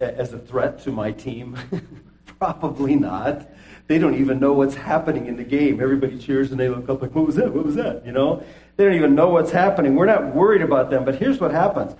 as 0.00 0.32
a 0.32 0.38
threat 0.38 0.82
to 0.84 0.92
my 0.92 1.10
team? 1.10 1.58
Probably 2.38 2.94
not. 2.94 3.48
They 3.86 3.98
don't 3.98 4.14
even 4.14 4.40
know 4.40 4.54
what's 4.54 4.74
happening 4.74 5.26
in 5.26 5.36
the 5.36 5.44
game. 5.44 5.80
Everybody 5.80 6.18
cheers 6.18 6.50
and 6.50 6.58
they 6.58 6.68
look 6.68 6.88
up 6.88 7.02
like, 7.02 7.14
what 7.14 7.26
was 7.26 7.36
that? 7.36 7.52
What 7.52 7.66
was 7.66 7.74
that? 7.74 8.06
You 8.06 8.12
know? 8.12 8.42
They 8.76 8.84
don't 8.84 8.94
even 8.94 9.14
know 9.14 9.28
what's 9.28 9.50
happening. 9.50 9.94
We're 9.94 10.06
not 10.06 10.34
worried 10.34 10.62
about 10.62 10.90
them. 10.90 11.04
But 11.04 11.16
here's 11.16 11.38
what 11.38 11.50
happens. 11.50 11.94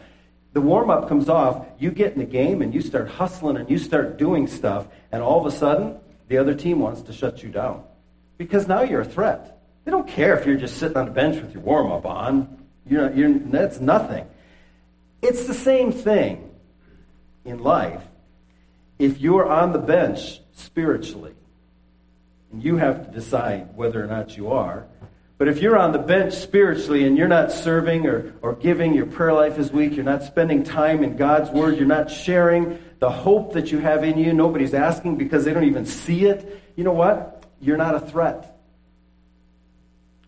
The 0.55 0.61
warm 0.61 0.88
up 0.88 1.09
comes 1.09 1.29
off, 1.29 1.67
you 1.79 1.91
get 1.91 2.12
in 2.12 2.21
the 2.21 2.25
game 2.25 2.62
and 2.62 2.73
you 2.73 2.81
start 2.81 3.09
hustling 3.09 3.57
and 3.57 3.69
you 3.69 3.76
start 3.76 4.19
doing 4.19 4.47
stuff, 4.47 4.87
and 5.11 5.21
all 5.21 5.45
of 5.45 5.53
a 5.53 5.57
sudden, 5.57 5.99
the 6.29 6.38
other 6.38 6.55
team 6.55 6.79
wants 6.79 7.03
to 7.03 7.12
shut 7.12 7.43
you 7.43 7.50
down. 7.50 7.83
Because 8.38 8.69
now 8.69 8.83
you're 8.83 9.00
a 9.00 9.05
threat. 9.05 9.59
They 9.85 9.91
don't 9.91 10.07
care 10.07 10.38
if 10.38 10.47
you're 10.47 10.57
just 10.57 10.79
sitting 10.79 10.97
on 10.97 11.07
the 11.07 11.11
bench 11.11 11.43
with 11.43 11.53
your 11.53 11.62
warm 11.62 11.91
up 11.91 12.07
on. 12.07 12.67
You're, 12.87 13.12
you're, 13.12 13.35
that's 13.35 13.81
nothing. 13.81 14.26
It's 15.23 15.47
the 15.47 15.55
same 15.55 15.91
thing 15.91 16.50
in 17.45 17.62
life 17.62 18.03
if 18.99 19.21
you're 19.21 19.47
on 19.47 19.73
the 19.73 19.79
bench 19.79 20.41
spiritually 20.53 21.35
you 22.62 22.76
have 22.76 23.06
to 23.06 23.12
decide 23.12 23.76
whether 23.76 24.02
or 24.02 24.06
not 24.06 24.37
you 24.37 24.50
are. 24.52 24.87
But 25.37 25.49
if 25.49 25.61
you're 25.61 25.76
on 25.76 25.92
the 25.92 25.99
bench 25.99 26.32
spiritually 26.32 27.04
and 27.04 27.18
you're 27.18 27.28
not 27.28 27.50
serving 27.50 28.06
or, 28.06 28.34
or 28.40 28.54
giving, 28.54 28.94
your 28.94 29.06
prayer 29.06 29.32
life 29.32 29.58
is 29.58 29.73
weak, 29.73 29.94
you're 29.94 30.04
not 30.04 30.23
spending 30.23 30.62
time 30.62 31.02
in 31.02 31.16
God's 31.16 31.50
Word, 31.50 31.76
you're 31.76 31.87
not 31.87 32.11
sharing 32.11 32.78
the 33.00 33.11
hope 33.11 33.52
that 33.54 33.73
you 33.73 33.78
have 33.78 34.04
in 34.04 34.18
you, 34.18 34.32
nobody's 34.32 34.75
asking 34.75 35.16
because 35.16 35.44
they 35.44 35.52
don't 35.52 35.64
even 35.64 35.84
see 35.84 36.25
it, 36.25 36.62
you 36.76 36.84
know 36.84 36.92
what? 36.92 37.44
You're 37.61 37.76
not 37.76 37.94
a 37.94 38.00
threat. 38.00 38.56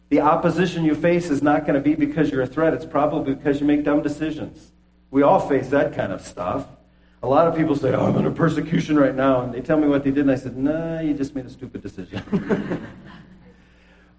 The 0.08 0.20
opposition 0.20 0.84
you 0.84 0.94
face 0.94 1.30
is 1.30 1.42
not 1.42 1.62
going 1.62 1.74
to 1.74 1.80
be 1.80 1.94
because 1.94 2.30
you're 2.30 2.42
a 2.42 2.46
threat, 2.46 2.74
it's 2.74 2.84
probably 2.84 3.34
because 3.34 3.60
you 3.60 3.66
make 3.66 3.84
dumb 3.84 4.02
decisions. 4.02 4.72
We 5.10 5.22
all 5.22 5.48
face 5.48 5.68
that 5.68 5.94
kind 5.94 6.12
of 6.12 6.20
stuff. 6.20 6.66
A 7.26 7.28
lot 7.28 7.48
of 7.48 7.56
people 7.56 7.74
say, 7.74 7.92
Oh, 7.92 8.06
I'm 8.06 8.16
under 8.16 8.30
persecution 8.30 8.96
right 8.96 9.14
now. 9.14 9.40
And 9.40 9.52
they 9.52 9.60
tell 9.60 9.76
me 9.76 9.88
what 9.88 10.04
they 10.04 10.12
did, 10.12 10.20
and 10.20 10.30
I 10.30 10.36
said, 10.36 10.56
Nah, 10.56 11.00
you 11.00 11.12
just 11.12 11.34
made 11.34 11.44
a 11.44 11.50
stupid 11.50 11.82
decision. 11.82 12.22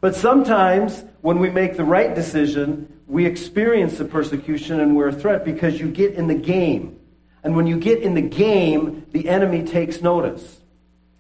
but 0.02 0.14
sometimes 0.14 1.06
when 1.22 1.40
we 1.40 1.50
make 1.50 1.78
the 1.78 1.86
right 1.86 2.14
decision, 2.14 3.02
we 3.08 3.26
experience 3.26 3.98
the 3.98 4.04
persecution 4.04 4.82
and 4.82 4.94
we're 4.94 5.08
a 5.08 5.14
threat 5.14 5.46
because 5.46 5.80
you 5.80 5.90
get 5.90 6.16
in 6.16 6.28
the 6.28 6.36
game. 6.36 7.00
And 7.46 7.56
when 7.56 7.66
you 7.66 7.80
get 7.80 8.02
in 8.02 8.14
the 8.14 8.22
game, 8.22 9.06
the 9.12 9.30
enemy 9.30 9.64
takes 9.64 10.02
notice. 10.02 10.60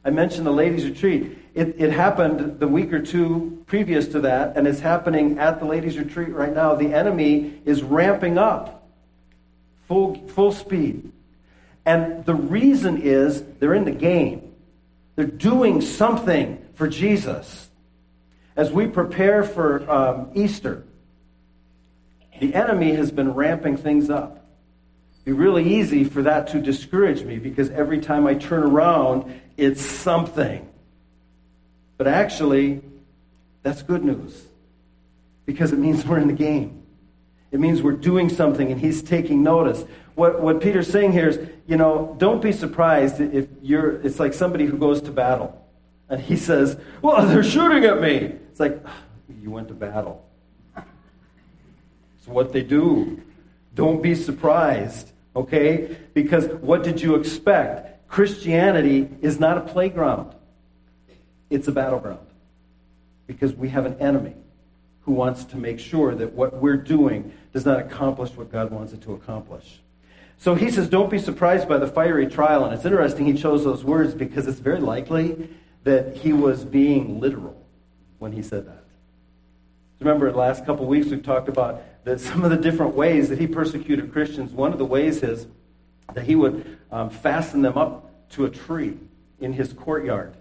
I 0.03 0.09
mentioned 0.09 0.45
the 0.45 0.51
ladies' 0.51 0.83
retreat. 0.83 1.37
It, 1.53 1.75
it, 1.79 1.91
happened 1.93 2.59
the 2.59 2.67
week 2.67 2.91
or 2.91 3.01
two 3.01 3.63
previous 3.65 4.09
to 4.09 4.19
that, 4.21 4.57
and 4.57 4.67
it's 4.67 4.81
happening 4.81 5.39
at 5.39 5.59
the 5.59 5.65
ladies' 5.65 5.97
retreat 5.97 6.33
right 6.33 6.53
now. 6.53 6.75
The 6.75 6.93
enemy 6.93 7.61
is 7.63 7.81
ramping 7.81 8.37
up 8.37 8.89
full, 9.87 10.27
full 10.27 10.51
speed. 10.51 11.13
And 11.87 12.25
the 12.25 12.35
reason 12.35 13.01
is 13.01 13.41
they're 13.59 13.73
in 13.73 13.85
the 13.85 13.91
game, 13.91 14.53
they're 15.15 15.25
doing 15.25 15.79
something 15.79 16.63
for 16.73 16.85
Jesus. 16.85 17.69
As 18.57 18.71
we 18.71 18.87
prepare 18.87 19.43
for 19.43 19.89
um, 19.89 20.31
Easter, 20.35 20.83
the 22.41 22.53
enemy 22.53 22.93
has 22.95 23.09
been 23.09 23.33
ramping 23.33 23.77
things 23.77 24.09
up. 24.09 24.45
It'd 25.13 25.25
be 25.25 25.31
really 25.31 25.75
easy 25.75 26.03
for 26.03 26.23
that 26.23 26.47
to 26.49 26.61
discourage 26.61 27.23
me 27.23 27.39
because 27.39 27.69
every 27.69 28.01
time 28.01 28.27
I 28.27 28.33
turn 28.33 28.63
around, 28.63 29.39
it's 29.55 29.81
something. 29.81 30.67
But 31.97 32.07
actually, 32.07 32.81
that's 33.63 33.81
good 33.81 34.03
news 34.03 34.43
because 35.45 35.71
it 35.71 35.79
means 35.79 36.05
we're 36.05 36.19
in 36.19 36.27
the 36.27 36.33
game. 36.33 36.83
It 37.51 37.61
means 37.61 37.81
we're 37.81 37.93
doing 37.93 38.27
something 38.27 38.73
and 38.73 38.81
he's 38.81 39.01
taking 39.01 39.41
notice. 39.41 39.85
What, 40.17 40.41
what 40.41 40.61
Peter's 40.61 40.89
saying 40.89 41.11
here 41.11 41.27
is, 41.27 41.39
you 41.67 41.77
know, 41.77 42.15
don't 42.17 42.41
be 42.41 42.51
surprised 42.51 43.21
if 43.21 43.47
you're, 43.61 44.01
it's 44.01 44.19
like 44.19 44.33
somebody 44.33 44.65
who 44.65 44.75
goes 44.75 44.99
to 45.01 45.11
battle 45.11 45.63
and 46.09 46.19
he 46.19 46.35
says, 46.35 46.75
well, 47.03 47.23
they're 47.27 47.43
shooting 47.43 47.85
at 47.85 48.01
me. 48.01 48.15
It's 48.49 48.59
like, 48.59 48.81
ah, 48.83 48.97
you 49.39 49.51
went 49.51 49.67
to 49.67 49.75
battle. 49.75 50.25
It's 50.75 52.27
what 52.27 52.51
they 52.51 52.63
do. 52.63 53.21
Don't 53.75 54.01
be 54.01 54.15
surprised, 54.15 55.11
okay? 55.35 55.95
Because 56.15 56.47
what 56.61 56.83
did 56.83 56.99
you 56.99 57.13
expect? 57.13 58.07
Christianity 58.07 59.07
is 59.21 59.39
not 59.39 59.59
a 59.59 59.61
playground, 59.61 60.33
it's 61.51 61.67
a 61.67 61.71
battleground. 61.71 62.25
Because 63.27 63.53
we 63.53 63.69
have 63.69 63.85
an 63.85 63.99
enemy 63.99 64.33
who 65.01 65.11
wants 65.11 65.45
to 65.45 65.57
make 65.57 65.79
sure 65.79 66.15
that 66.15 66.33
what 66.33 66.55
we're 66.55 66.75
doing 66.75 67.33
does 67.53 67.67
not 67.67 67.79
accomplish 67.79 68.31
what 68.31 68.51
God 68.51 68.71
wants 68.71 68.93
it 68.93 69.01
to 69.03 69.13
accomplish. 69.13 69.79
So 70.37 70.55
he 70.55 70.69
says, 70.69 70.87
Don't 70.89 71.09
be 71.09 71.19
surprised 71.19 71.67
by 71.67 71.77
the 71.77 71.87
fiery 71.87 72.27
trial. 72.27 72.65
And 72.65 72.73
it's 72.73 72.85
interesting 72.85 73.25
he 73.25 73.33
chose 73.33 73.63
those 73.63 73.83
words 73.83 74.13
because 74.13 74.47
it's 74.47 74.59
very 74.59 74.79
likely 74.79 75.49
that 75.83 76.17
he 76.17 76.33
was 76.33 76.63
being 76.63 77.19
literal 77.19 77.65
when 78.19 78.31
he 78.31 78.41
said 78.41 78.67
that. 78.67 78.83
Remember, 79.99 80.31
the 80.31 80.37
last 80.37 80.65
couple 80.65 80.83
of 80.83 80.89
weeks 80.89 81.07
we've 81.07 81.23
talked 81.23 81.49
about 81.49 81.81
that 82.03 82.19
some 82.19 82.43
of 82.43 82.51
the 82.51 82.57
different 82.57 82.95
ways 82.95 83.29
that 83.29 83.39
he 83.39 83.47
persecuted 83.47 84.11
Christians. 84.11 84.51
One 84.51 84.71
of 84.71 84.77
the 84.77 84.85
ways 84.85 85.23
is 85.23 85.47
that 86.13 86.25
he 86.25 86.35
would 86.35 86.77
um, 86.91 87.09
fasten 87.09 87.61
them 87.61 87.77
up 87.77 88.29
to 88.29 88.45
a 88.45 88.49
tree 88.49 88.97
in 89.39 89.53
his 89.53 89.73
courtyard, 89.73 90.35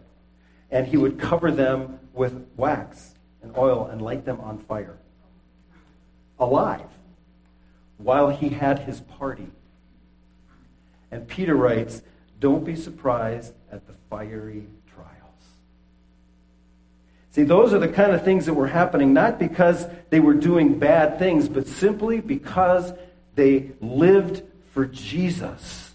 and 0.71 0.87
he 0.87 0.97
would 0.97 1.19
cover 1.19 1.51
them 1.51 1.99
with 2.13 2.47
wax 2.57 3.15
and 3.43 3.57
oil 3.57 3.87
and 3.87 4.01
light 4.03 4.25
them 4.25 4.41
on 4.41 4.59
fire. 4.59 4.97
Alive. 6.39 6.87
While 7.99 8.29
he 8.29 8.51
had 8.51 8.81
his 8.81 9.01
party. 9.01 9.49
And 11.11 11.27
Peter 11.27 11.55
writes, 11.55 12.03
Don't 12.41 12.65
be 12.65 12.77
surprised 12.77 13.55
at 13.71 13.87
the 13.87 13.95
fiery 14.11 14.67
trials. 14.95 15.11
See, 17.31 17.43
those 17.43 17.73
are 17.73 17.79
the 17.79 17.89
kind 17.89 18.13
of 18.13 18.25
things 18.25 18.47
that 18.47 18.55
were 18.55 18.67
happening 18.67 19.13
not 19.13 19.39
because 19.39 19.87
they 20.11 20.21
were 20.21 20.35
doing 20.35 20.79
bad 20.79 21.19
things, 21.19 21.49
but 21.49 21.67
simply 21.67 22.21
because 22.21 22.93
they 23.35 23.71
lived 23.81 24.43
for 24.73 24.87
Jesus. 24.87 25.95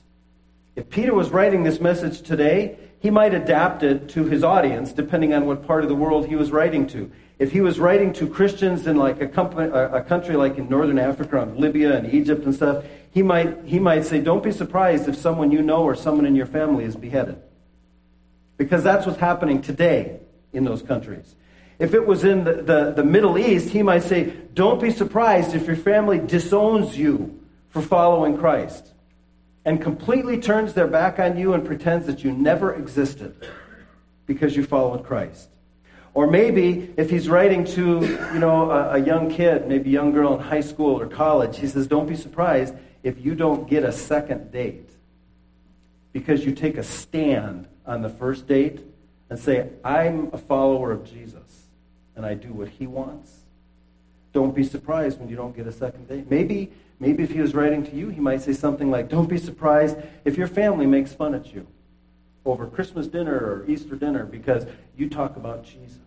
If 0.75 0.89
Peter 0.89 1.13
was 1.13 1.29
writing 1.29 1.63
this 1.63 1.81
message 1.81 2.21
today, 2.21 2.77
he 2.99 3.09
might 3.09 3.33
adapt 3.33 3.83
it 3.83 4.09
to 4.09 4.25
his 4.25 4.43
audience 4.43 4.93
depending 4.93 5.33
on 5.33 5.45
what 5.45 5.65
part 5.65 5.83
of 5.83 5.89
the 5.89 5.95
world 5.95 6.27
he 6.27 6.35
was 6.35 6.51
writing 6.51 6.87
to 6.87 7.11
if 7.41 7.51
he 7.51 7.59
was 7.59 7.79
writing 7.79 8.13
to 8.13 8.27
Christians 8.27 8.85
in 8.85 8.97
like 8.97 9.19
a, 9.19 9.27
company, 9.27 9.67
a, 9.73 10.03
country 10.03 10.35
like 10.35 10.59
in 10.59 10.69
northern 10.69 10.99
Africa, 10.99 11.41
in 11.41 11.59
Libya 11.59 11.97
and 11.97 12.13
Egypt 12.13 12.45
and 12.45 12.53
stuff, 12.53 12.85
he 13.11 13.21
might, 13.23 13.65
he 13.65 13.77
might 13.77 14.05
say, 14.05 14.21
Don't 14.21 14.43
be 14.43 14.51
surprised 14.51 15.07
if 15.07 15.17
someone 15.17 15.51
you 15.51 15.61
know 15.61 15.83
or 15.83 15.95
someone 15.95 16.25
in 16.25 16.35
your 16.35 16.45
family 16.45 16.85
is 16.85 16.95
beheaded. 16.95 17.41
Because 18.57 18.83
that's 18.83 19.05
what's 19.05 19.19
happening 19.19 19.61
today 19.61 20.19
in 20.53 20.63
those 20.63 20.81
countries. 20.81 21.35
If 21.77 21.93
it 21.93 22.05
was 22.05 22.23
in 22.23 22.43
the, 22.43 22.53
the, 22.53 22.93
the 22.95 23.03
Middle 23.03 23.37
East, 23.37 23.69
he 23.69 23.83
might 23.83 24.03
say, 24.03 24.33
Don't 24.53 24.81
be 24.81 24.91
surprised 24.91 25.53
if 25.53 25.67
your 25.67 25.75
family 25.75 26.19
disowns 26.19 26.97
you 26.97 27.39
for 27.69 27.81
following 27.81 28.37
Christ 28.37 28.87
and 29.65 29.81
completely 29.81 30.39
turns 30.39 30.73
their 30.73 30.87
back 30.87 31.19
on 31.19 31.37
you 31.37 31.53
and 31.53 31.65
pretends 31.65 32.07
that 32.07 32.23
you 32.23 32.31
never 32.31 32.73
existed 32.73 33.35
because 34.25 34.55
you 34.55 34.63
followed 34.63 35.05
Christ. 35.05 35.49
Or 36.13 36.27
maybe 36.27 36.93
if 36.97 37.09
he's 37.09 37.29
writing 37.29 37.63
to, 37.65 38.01
you 38.33 38.39
know, 38.39 38.71
a, 38.71 38.93
a, 38.95 38.97
young 38.97 39.29
kid, 39.29 39.67
maybe 39.67 39.89
a 39.89 39.93
young 39.93 40.11
girl 40.11 40.33
in 40.35 40.41
high 40.41 40.61
school 40.61 40.99
or 40.99 41.07
college, 41.07 41.57
he 41.57 41.67
says, 41.67 41.87
don't 41.87 42.07
be 42.07 42.15
surprised 42.15 42.73
if 43.03 43.23
you 43.23 43.35
don't 43.35 43.69
get 43.69 43.83
a 43.83 43.91
second 43.91 44.51
date 44.51 44.89
because 46.13 46.45
you 46.45 46.53
take 46.53 46.77
a 46.77 46.83
stand 46.83 47.67
on 47.85 48.01
the 48.01 48.09
first 48.09 48.47
date 48.47 48.81
and 49.29 49.39
say, 49.39 49.69
I'm 49.83 50.29
a 50.33 50.37
follower 50.37 50.91
of 50.91 51.09
Jesus 51.09 51.63
and 52.15 52.25
I 52.25 52.33
do 52.33 52.51
what 52.51 52.67
he 52.67 52.87
wants. 52.87 53.37
Don't 54.33 54.55
be 54.55 54.63
surprised 54.63 55.19
when 55.19 55.29
you 55.29 55.35
don't 55.35 55.55
get 55.55 55.67
a 55.67 55.71
second 55.71 56.07
date. 56.07 56.29
Maybe, 56.29 56.71
maybe 56.99 57.23
if 57.23 57.31
he 57.31 57.39
was 57.39 57.53
writing 57.53 57.85
to 57.85 57.95
you, 57.95 58.09
he 58.09 58.19
might 58.19 58.41
say 58.41 58.53
something 58.53 58.89
like, 58.89 59.09
Don't 59.09 59.29
be 59.29 59.37
surprised 59.37 59.97
if 60.23 60.37
your 60.37 60.47
family 60.47 60.85
makes 60.85 61.13
fun 61.13 61.33
at 61.33 61.53
you 61.53 61.67
over 62.45 62.65
Christmas 62.67 63.07
dinner 63.07 63.35
or 63.35 63.65
Easter 63.67 63.95
dinner 63.95 64.25
because 64.25 64.65
you 64.97 65.09
talk 65.09 65.35
about 65.35 65.63
Jesus. 65.63 65.97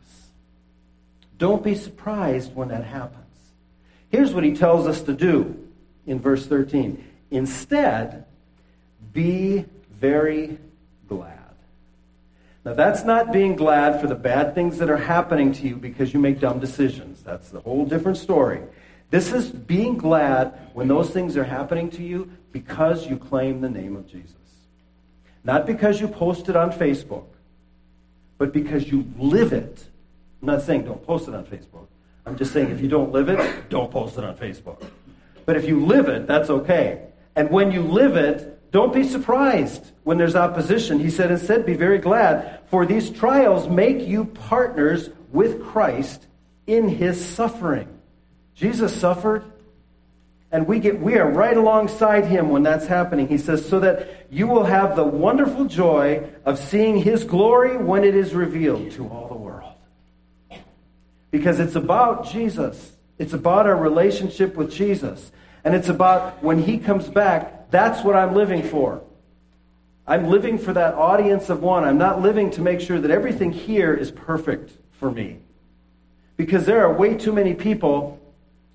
Don't 1.38 1.62
be 1.62 1.74
surprised 1.74 2.54
when 2.54 2.68
that 2.68 2.84
happens. 2.84 3.20
Here's 4.10 4.32
what 4.32 4.44
he 4.44 4.54
tells 4.54 4.86
us 4.86 5.02
to 5.02 5.12
do 5.12 5.63
in 6.06 6.20
verse 6.20 6.46
13. 6.46 7.02
Instead, 7.30 8.24
be 9.12 9.64
very 9.90 10.58
glad. 11.08 11.38
Now, 12.64 12.72
that's 12.74 13.04
not 13.04 13.32
being 13.32 13.56
glad 13.56 14.00
for 14.00 14.06
the 14.06 14.14
bad 14.14 14.54
things 14.54 14.78
that 14.78 14.88
are 14.88 14.96
happening 14.96 15.52
to 15.52 15.68
you 15.68 15.76
because 15.76 16.14
you 16.14 16.20
make 16.20 16.40
dumb 16.40 16.60
decisions. 16.60 17.22
That's 17.22 17.52
a 17.52 17.60
whole 17.60 17.84
different 17.84 18.16
story. 18.16 18.62
This 19.10 19.32
is 19.32 19.50
being 19.50 19.96
glad 19.96 20.58
when 20.72 20.88
those 20.88 21.10
things 21.10 21.36
are 21.36 21.44
happening 21.44 21.90
to 21.90 22.02
you 22.02 22.30
because 22.52 23.06
you 23.06 23.16
claim 23.16 23.60
the 23.60 23.68
name 23.68 23.96
of 23.96 24.06
Jesus. 24.06 24.34
Not 25.44 25.66
because 25.66 26.00
you 26.00 26.08
post 26.08 26.48
it 26.48 26.56
on 26.56 26.72
Facebook, 26.72 27.26
but 28.38 28.52
because 28.52 28.90
you 28.90 29.06
live 29.18 29.52
it. 29.52 29.84
I'm 30.40 30.48
not 30.48 30.62
saying 30.62 30.84
don't 30.84 31.04
post 31.04 31.28
it 31.28 31.34
on 31.34 31.44
Facebook. 31.44 31.86
I'm 32.26 32.36
just 32.36 32.52
saying 32.52 32.70
if 32.70 32.80
you 32.80 32.88
don't 32.88 33.12
live 33.12 33.28
it, 33.28 33.68
don't 33.68 33.90
post 33.90 34.16
it 34.16 34.24
on 34.24 34.36
Facebook. 34.36 34.82
But 35.46 35.56
if 35.56 35.66
you 35.66 35.84
live 35.84 36.08
it, 36.08 36.26
that's 36.26 36.50
okay. 36.50 37.06
And 37.36 37.50
when 37.50 37.72
you 37.72 37.82
live 37.82 38.16
it, 38.16 38.70
don't 38.70 38.92
be 38.92 39.04
surprised 39.04 39.92
when 40.02 40.18
there's 40.18 40.36
opposition. 40.36 40.98
He 40.98 41.10
said, 41.10 41.30
instead, 41.30 41.64
be 41.64 41.74
very 41.74 41.98
glad, 41.98 42.60
for 42.66 42.84
these 42.86 43.10
trials 43.10 43.68
make 43.68 44.06
you 44.06 44.24
partners 44.24 45.10
with 45.32 45.62
Christ 45.62 46.26
in 46.66 46.88
his 46.88 47.24
suffering. 47.24 47.88
Jesus 48.54 48.94
suffered. 48.98 49.44
And 50.50 50.68
we, 50.68 50.78
get, 50.78 51.00
we 51.00 51.18
are 51.18 51.28
right 51.28 51.56
alongside 51.56 52.26
him 52.26 52.48
when 52.50 52.62
that's 52.62 52.86
happening. 52.86 53.26
He 53.26 53.38
says, 53.38 53.68
so 53.68 53.80
that 53.80 54.26
you 54.30 54.46
will 54.46 54.64
have 54.64 54.94
the 54.94 55.04
wonderful 55.04 55.64
joy 55.64 56.28
of 56.44 56.60
seeing 56.60 56.96
his 56.96 57.24
glory 57.24 57.76
when 57.76 58.04
it 58.04 58.14
is 58.14 58.34
revealed 58.34 58.92
to 58.92 59.08
all 59.08 59.26
the 59.26 59.34
world. 59.34 59.72
Because 61.32 61.58
it's 61.58 61.74
about 61.74 62.30
Jesus. 62.30 62.92
It's 63.18 63.32
about 63.32 63.66
our 63.66 63.76
relationship 63.76 64.56
with 64.56 64.72
Jesus. 64.72 65.30
And 65.64 65.74
it's 65.74 65.88
about 65.88 66.42
when 66.42 66.62
he 66.62 66.78
comes 66.78 67.08
back, 67.08 67.70
that's 67.70 68.04
what 68.04 68.16
I'm 68.16 68.34
living 68.34 68.62
for. 68.62 69.02
I'm 70.06 70.28
living 70.28 70.58
for 70.58 70.72
that 70.74 70.94
audience 70.94 71.48
of 71.48 71.62
one. 71.62 71.84
I'm 71.84 71.96
not 71.96 72.20
living 72.20 72.50
to 72.52 72.60
make 72.60 72.80
sure 72.80 73.00
that 73.00 73.10
everything 73.10 73.52
here 73.52 73.94
is 73.94 74.10
perfect 74.10 74.72
for 74.92 75.10
me. 75.10 75.38
Because 76.36 76.66
there 76.66 76.84
are 76.84 76.92
way 76.92 77.14
too 77.14 77.32
many 77.32 77.54
people 77.54 78.20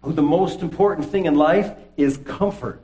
who 0.01 0.13
the 0.13 0.23
most 0.23 0.61
important 0.61 1.09
thing 1.09 1.25
in 1.25 1.35
life 1.35 1.71
is 1.97 2.17
comfort. 2.17 2.83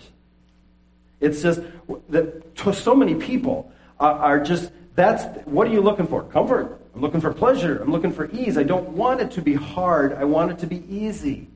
It's 1.19 1.41
just 1.41 1.61
that 2.09 2.43
so 2.73 2.93
many 2.93 3.15
people 3.15 3.71
are, 3.99 4.13
are 4.13 4.39
just, 4.39 4.71
that's, 4.95 5.23
what 5.45 5.67
are 5.67 5.71
you 5.71 5.81
looking 5.81 6.07
for? 6.07 6.23
Comfort. 6.23 6.79
I'm 6.95 7.01
looking 7.01 7.19
for 7.19 7.33
pleasure. 7.33 7.81
I'm 7.81 7.91
looking 7.91 8.13
for 8.13 8.29
ease. 8.31 8.57
I 8.57 8.63
don't 8.63 8.89
want 8.89 9.19
it 9.19 9.31
to 9.31 9.41
be 9.41 9.53
hard. 9.53 10.13
I 10.13 10.23
want 10.23 10.51
it 10.51 10.59
to 10.59 10.67
be 10.67 10.83
easy. 10.89 11.49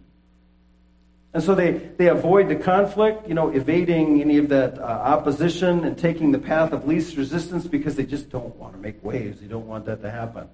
And 1.34 1.42
so 1.42 1.56
they, 1.56 1.72
they 1.72 2.08
avoid 2.08 2.50
the 2.50 2.56
conflict, 2.56 3.28
you 3.28 3.36
know, 3.36 3.50
evading 3.50 4.20
any 4.20 4.38
of 4.38 4.50
that 4.50 4.80
uh, 4.80 4.82
opposition 4.82 5.86
and 5.86 5.98
taking 5.98 6.32
the 6.32 6.40
path 6.40 6.74
of 6.74 6.88
least 6.88 7.16
resistance 7.16 7.68
because 7.68 7.96
they 7.96 8.06
just 8.06 8.30
don't 8.30 8.56
want 8.58 8.74
to 8.74 8.80
make 8.80 9.02
waves. 9.04 9.40
They 9.40 9.48
don't 9.48 9.68
want 9.68 9.86
that 9.86 10.02
to 10.02 10.12
happen. 10.12 10.50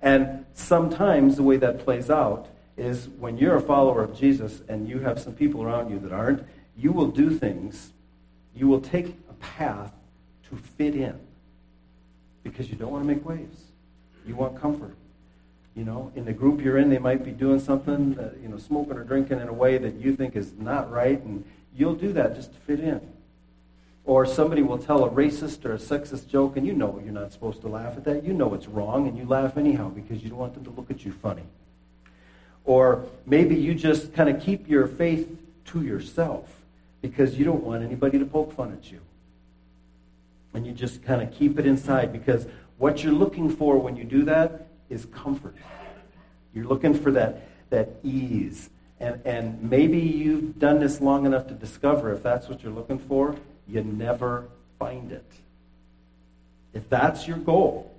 And 0.00 0.46
sometimes 0.54 1.36
the 1.36 1.42
way 1.42 1.56
that 1.58 1.80
plays 1.80 2.08
out 2.08 2.48
is 2.76 3.08
when 3.18 3.36
you're 3.36 3.56
a 3.56 3.60
follower 3.60 4.04
of 4.04 4.16
Jesus 4.16 4.62
and 4.68 4.88
you 4.88 5.00
have 5.00 5.18
some 5.18 5.34
people 5.34 5.62
around 5.62 5.90
you 5.90 5.98
that 5.98 6.12
aren't, 6.12 6.46
you 6.78 6.92
will 6.92 7.08
do 7.08 7.28
things, 7.30 7.92
you 8.54 8.68
will 8.68 8.80
take 8.80 9.06
a 9.28 9.34
path 9.34 9.92
to 10.48 10.56
fit 10.56 10.94
in 10.94 11.18
because 12.44 12.70
you 12.70 12.76
don't 12.76 12.92
want 12.92 13.02
to 13.02 13.14
make 13.14 13.24
waves. 13.24 13.67
You 14.26 14.36
want 14.36 14.60
comfort. 14.60 14.94
You 15.74 15.84
know, 15.84 16.10
in 16.16 16.24
the 16.24 16.32
group 16.32 16.60
you're 16.60 16.78
in, 16.78 16.90
they 16.90 16.98
might 16.98 17.24
be 17.24 17.30
doing 17.30 17.60
something, 17.60 18.14
that, 18.14 18.36
you 18.42 18.48
know, 18.48 18.58
smoking 18.58 18.96
or 18.96 19.04
drinking 19.04 19.40
in 19.40 19.48
a 19.48 19.52
way 19.52 19.78
that 19.78 19.94
you 19.94 20.16
think 20.16 20.34
is 20.34 20.52
not 20.58 20.90
right, 20.90 21.22
and 21.22 21.44
you'll 21.76 21.94
do 21.94 22.12
that 22.14 22.34
just 22.34 22.52
to 22.52 22.58
fit 22.60 22.80
in. 22.80 23.00
Or 24.04 24.26
somebody 24.26 24.62
will 24.62 24.78
tell 24.78 25.04
a 25.04 25.10
racist 25.10 25.64
or 25.64 25.74
a 25.74 25.78
sexist 25.78 26.28
joke, 26.28 26.56
and 26.56 26.66
you 26.66 26.72
know 26.72 27.00
you're 27.04 27.12
not 27.12 27.30
supposed 27.30 27.60
to 27.60 27.68
laugh 27.68 27.96
at 27.96 28.04
that. 28.04 28.24
You 28.24 28.32
know 28.32 28.54
it's 28.54 28.66
wrong, 28.66 29.06
and 29.06 29.16
you 29.16 29.24
laugh 29.24 29.56
anyhow 29.56 29.90
because 29.90 30.22
you 30.22 30.30
don't 30.30 30.38
want 30.38 30.54
them 30.54 30.64
to 30.64 30.70
look 30.70 30.90
at 30.90 31.04
you 31.04 31.12
funny. 31.12 31.44
Or 32.64 33.06
maybe 33.24 33.54
you 33.54 33.74
just 33.74 34.12
kind 34.14 34.28
of 34.28 34.42
keep 34.42 34.68
your 34.68 34.86
faith 34.86 35.28
to 35.66 35.82
yourself 35.82 36.50
because 37.02 37.38
you 37.38 37.44
don't 37.44 37.62
want 37.62 37.82
anybody 37.82 38.18
to 38.18 38.26
poke 38.26 38.52
fun 38.52 38.72
at 38.72 38.90
you. 38.90 39.00
And 40.54 40.66
you 40.66 40.72
just 40.72 41.04
kind 41.04 41.22
of 41.22 41.32
keep 41.32 41.58
it 41.58 41.66
inside 41.66 42.12
because 42.12 42.46
what 42.78 43.02
you're 43.02 43.12
looking 43.12 43.50
for 43.50 43.78
when 43.78 43.96
you 43.96 44.04
do 44.04 44.24
that 44.24 44.68
is 44.88 45.06
comfort. 45.06 45.54
You're 46.54 46.66
looking 46.66 46.94
for 46.94 47.12
that, 47.12 47.48
that 47.70 47.90
ease. 48.02 48.70
And, 49.00 49.20
and 49.24 49.62
maybe 49.62 49.98
you've 49.98 50.58
done 50.58 50.80
this 50.80 51.00
long 51.00 51.26
enough 51.26 51.46
to 51.48 51.54
discover 51.54 52.12
if 52.12 52.22
that's 52.22 52.48
what 52.48 52.62
you're 52.62 52.72
looking 52.72 52.98
for, 52.98 53.36
you 53.68 53.82
never 53.82 54.48
find 54.78 55.12
it. 55.12 55.30
If 56.72 56.88
that's 56.88 57.26
your 57.26 57.36
goal, 57.36 57.94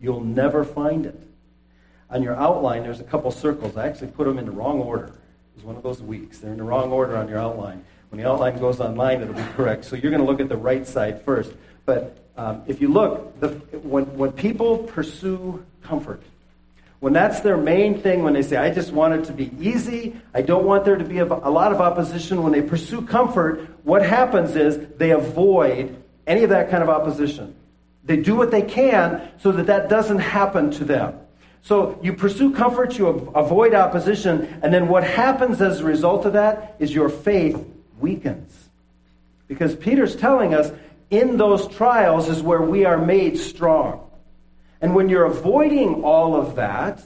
you'll 0.00 0.24
never 0.24 0.64
find 0.64 1.06
it. 1.06 1.18
On 2.10 2.22
your 2.22 2.34
outline, 2.36 2.82
there's 2.82 3.00
a 3.00 3.04
couple 3.04 3.30
circles. 3.30 3.76
I 3.76 3.86
actually 3.86 4.08
put 4.08 4.26
them 4.26 4.38
in 4.38 4.44
the 4.44 4.52
wrong 4.52 4.80
order. 4.80 5.06
It 5.06 5.56
was 5.56 5.64
one 5.64 5.76
of 5.76 5.82
those 5.82 6.02
weeks. 6.02 6.38
They're 6.38 6.52
in 6.52 6.58
the 6.58 6.64
wrong 6.64 6.92
order 6.92 7.16
on 7.16 7.28
your 7.28 7.38
outline. 7.38 7.84
When 8.10 8.20
the 8.20 8.28
outline 8.28 8.58
goes 8.58 8.80
online, 8.80 9.22
it'll 9.22 9.34
be 9.34 9.42
correct. 9.54 9.86
So 9.86 9.96
you're 9.96 10.10
going 10.10 10.22
to 10.22 10.30
look 10.30 10.40
at 10.40 10.50
the 10.50 10.56
right 10.56 10.86
side 10.86 11.24
first. 11.24 11.52
But 11.86 12.21
um, 12.36 12.62
if 12.66 12.80
you 12.80 12.88
look, 12.88 13.38
the, 13.40 13.48
when, 13.78 14.04
when 14.16 14.32
people 14.32 14.78
pursue 14.78 15.64
comfort, 15.82 16.22
when 17.00 17.12
that's 17.12 17.40
their 17.40 17.56
main 17.56 18.00
thing, 18.00 18.22
when 18.22 18.32
they 18.32 18.42
say, 18.42 18.56
I 18.56 18.70
just 18.70 18.92
want 18.92 19.14
it 19.14 19.24
to 19.24 19.32
be 19.32 19.50
easy, 19.60 20.16
I 20.32 20.42
don't 20.42 20.64
want 20.64 20.84
there 20.84 20.96
to 20.96 21.04
be 21.04 21.18
a, 21.18 21.24
a 21.24 21.50
lot 21.50 21.72
of 21.72 21.80
opposition, 21.80 22.42
when 22.42 22.52
they 22.52 22.62
pursue 22.62 23.02
comfort, 23.02 23.68
what 23.84 24.06
happens 24.06 24.54
is 24.54 24.78
they 24.98 25.10
avoid 25.10 25.96
any 26.26 26.44
of 26.44 26.50
that 26.50 26.70
kind 26.70 26.82
of 26.82 26.88
opposition. 26.88 27.54
They 28.04 28.16
do 28.16 28.36
what 28.36 28.50
they 28.50 28.62
can 28.62 29.30
so 29.40 29.52
that 29.52 29.66
that 29.66 29.88
doesn't 29.88 30.18
happen 30.18 30.70
to 30.72 30.84
them. 30.84 31.18
So 31.62 31.98
you 32.02 32.12
pursue 32.12 32.54
comfort, 32.54 32.98
you 32.98 33.06
avoid 33.06 33.74
opposition, 33.74 34.60
and 34.62 34.74
then 34.74 34.88
what 34.88 35.04
happens 35.04 35.60
as 35.62 35.80
a 35.80 35.84
result 35.84 36.24
of 36.26 36.32
that 36.32 36.76
is 36.80 36.92
your 36.92 37.08
faith 37.08 37.56
weakens. 38.00 38.68
Because 39.46 39.76
Peter's 39.76 40.16
telling 40.16 40.54
us 40.54 40.72
in 41.12 41.36
those 41.36 41.68
trials 41.68 42.28
is 42.28 42.42
where 42.42 42.62
we 42.62 42.84
are 42.86 42.98
made 42.98 43.38
strong. 43.38 44.10
And 44.80 44.94
when 44.96 45.08
you're 45.08 45.26
avoiding 45.26 46.02
all 46.02 46.34
of 46.34 46.56
that, 46.56 47.02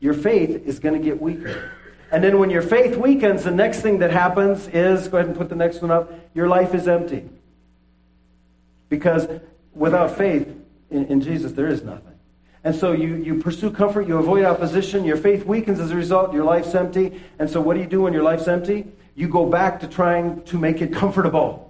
your 0.00 0.14
faith 0.14 0.66
is 0.66 0.80
going 0.80 1.00
to 1.00 1.04
get 1.04 1.22
weaker. 1.22 1.70
And 2.10 2.22
then 2.24 2.38
when 2.38 2.50
your 2.50 2.62
faith 2.62 2.96
weakens, 2.96 3.44
the 3.44 3.50
next 3.50 3.80
thing 3.80 4.00
that 4.00 4.10
happens 4.10 4.66
is 4.68 5.08
go 5.08 5.18
ahead 5.18 5.28
and 5.28 5.36
put 5.36 5.48
the 5.48 5.56
next 5.56 5.80
one 5.80 5.90
up 5.90 6.12
your 6.34 6.48
life 6.48 6.74
is 6.74 6.88
empty. 6.88 7.28
Because 8.88 9.28
without 9.74 10.16
faith 10.16 10.48
in, 10.90 11.06
in 11.06 11.20
Jesus, 11.20 11.52
there 11.52 11.68
is 11.68 11.82
nothing. 11.82 12.14
And 12.64 12.74
so 12.74 12.92
you, 12.92 13.14
you 13.16 13.40
pursue 13.40 13.70
comfort, 13.70 14.08
you 14.08 14.18
avoid 14.18 14.44
opposition, 14.44 15.04
your 15.04 15.16
faith 15.16 15.44
weakens 15.44 15.78
as 15.78 15.92
a 15.92 15.96
result, 15.96 16.32
your 16.32 16.44
life's 16.44 16.74
empty. 16.74 17.22
And 17.38 17.48
so 17.48 17.60
what 17.60 17.74
do 17.74 17.80
you 17.80 17.86
do 17.86 18.02
when 18.02 18.12
your 18.12 18.24
life's 18.24 18.48
empty? 18.48 18.86
You 19.14 19.28
go 19.28 19.46
back 19.46 19.80
to 19.80 19.86
trying 19.86 20.42
to 20.44 20.58
make 20.58 20.82
it 20.82 20.92
comfortable. 20.92 21.67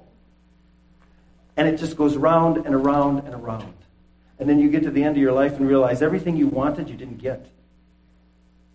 And 1.59 1.67
it 1.67 1.77
just 1.77 1.97
goes 1.97 2.17
round 2.17 2.57
and 2.57 2.75
around 2.75 3.19
and 3.27 3.35
around. 3.35 3.75
And 4.39 4.49
then 4.49 4.61
you 4.61 4.71
get 4.71 4.85
to 4.85 4.91
the 4.91 5.03
end 5.03 5.17
of 5.17 5.23
your 5.23 5.33
life 5.33 5.57
and 5.57 5.69
realize 5.69 6.01
everything 6.01 6.37
you 6.37 6.47
wanted, 6.47 6.89
you 6.89 6.97
didn't 6.97 7.19
get. 7.19 7.47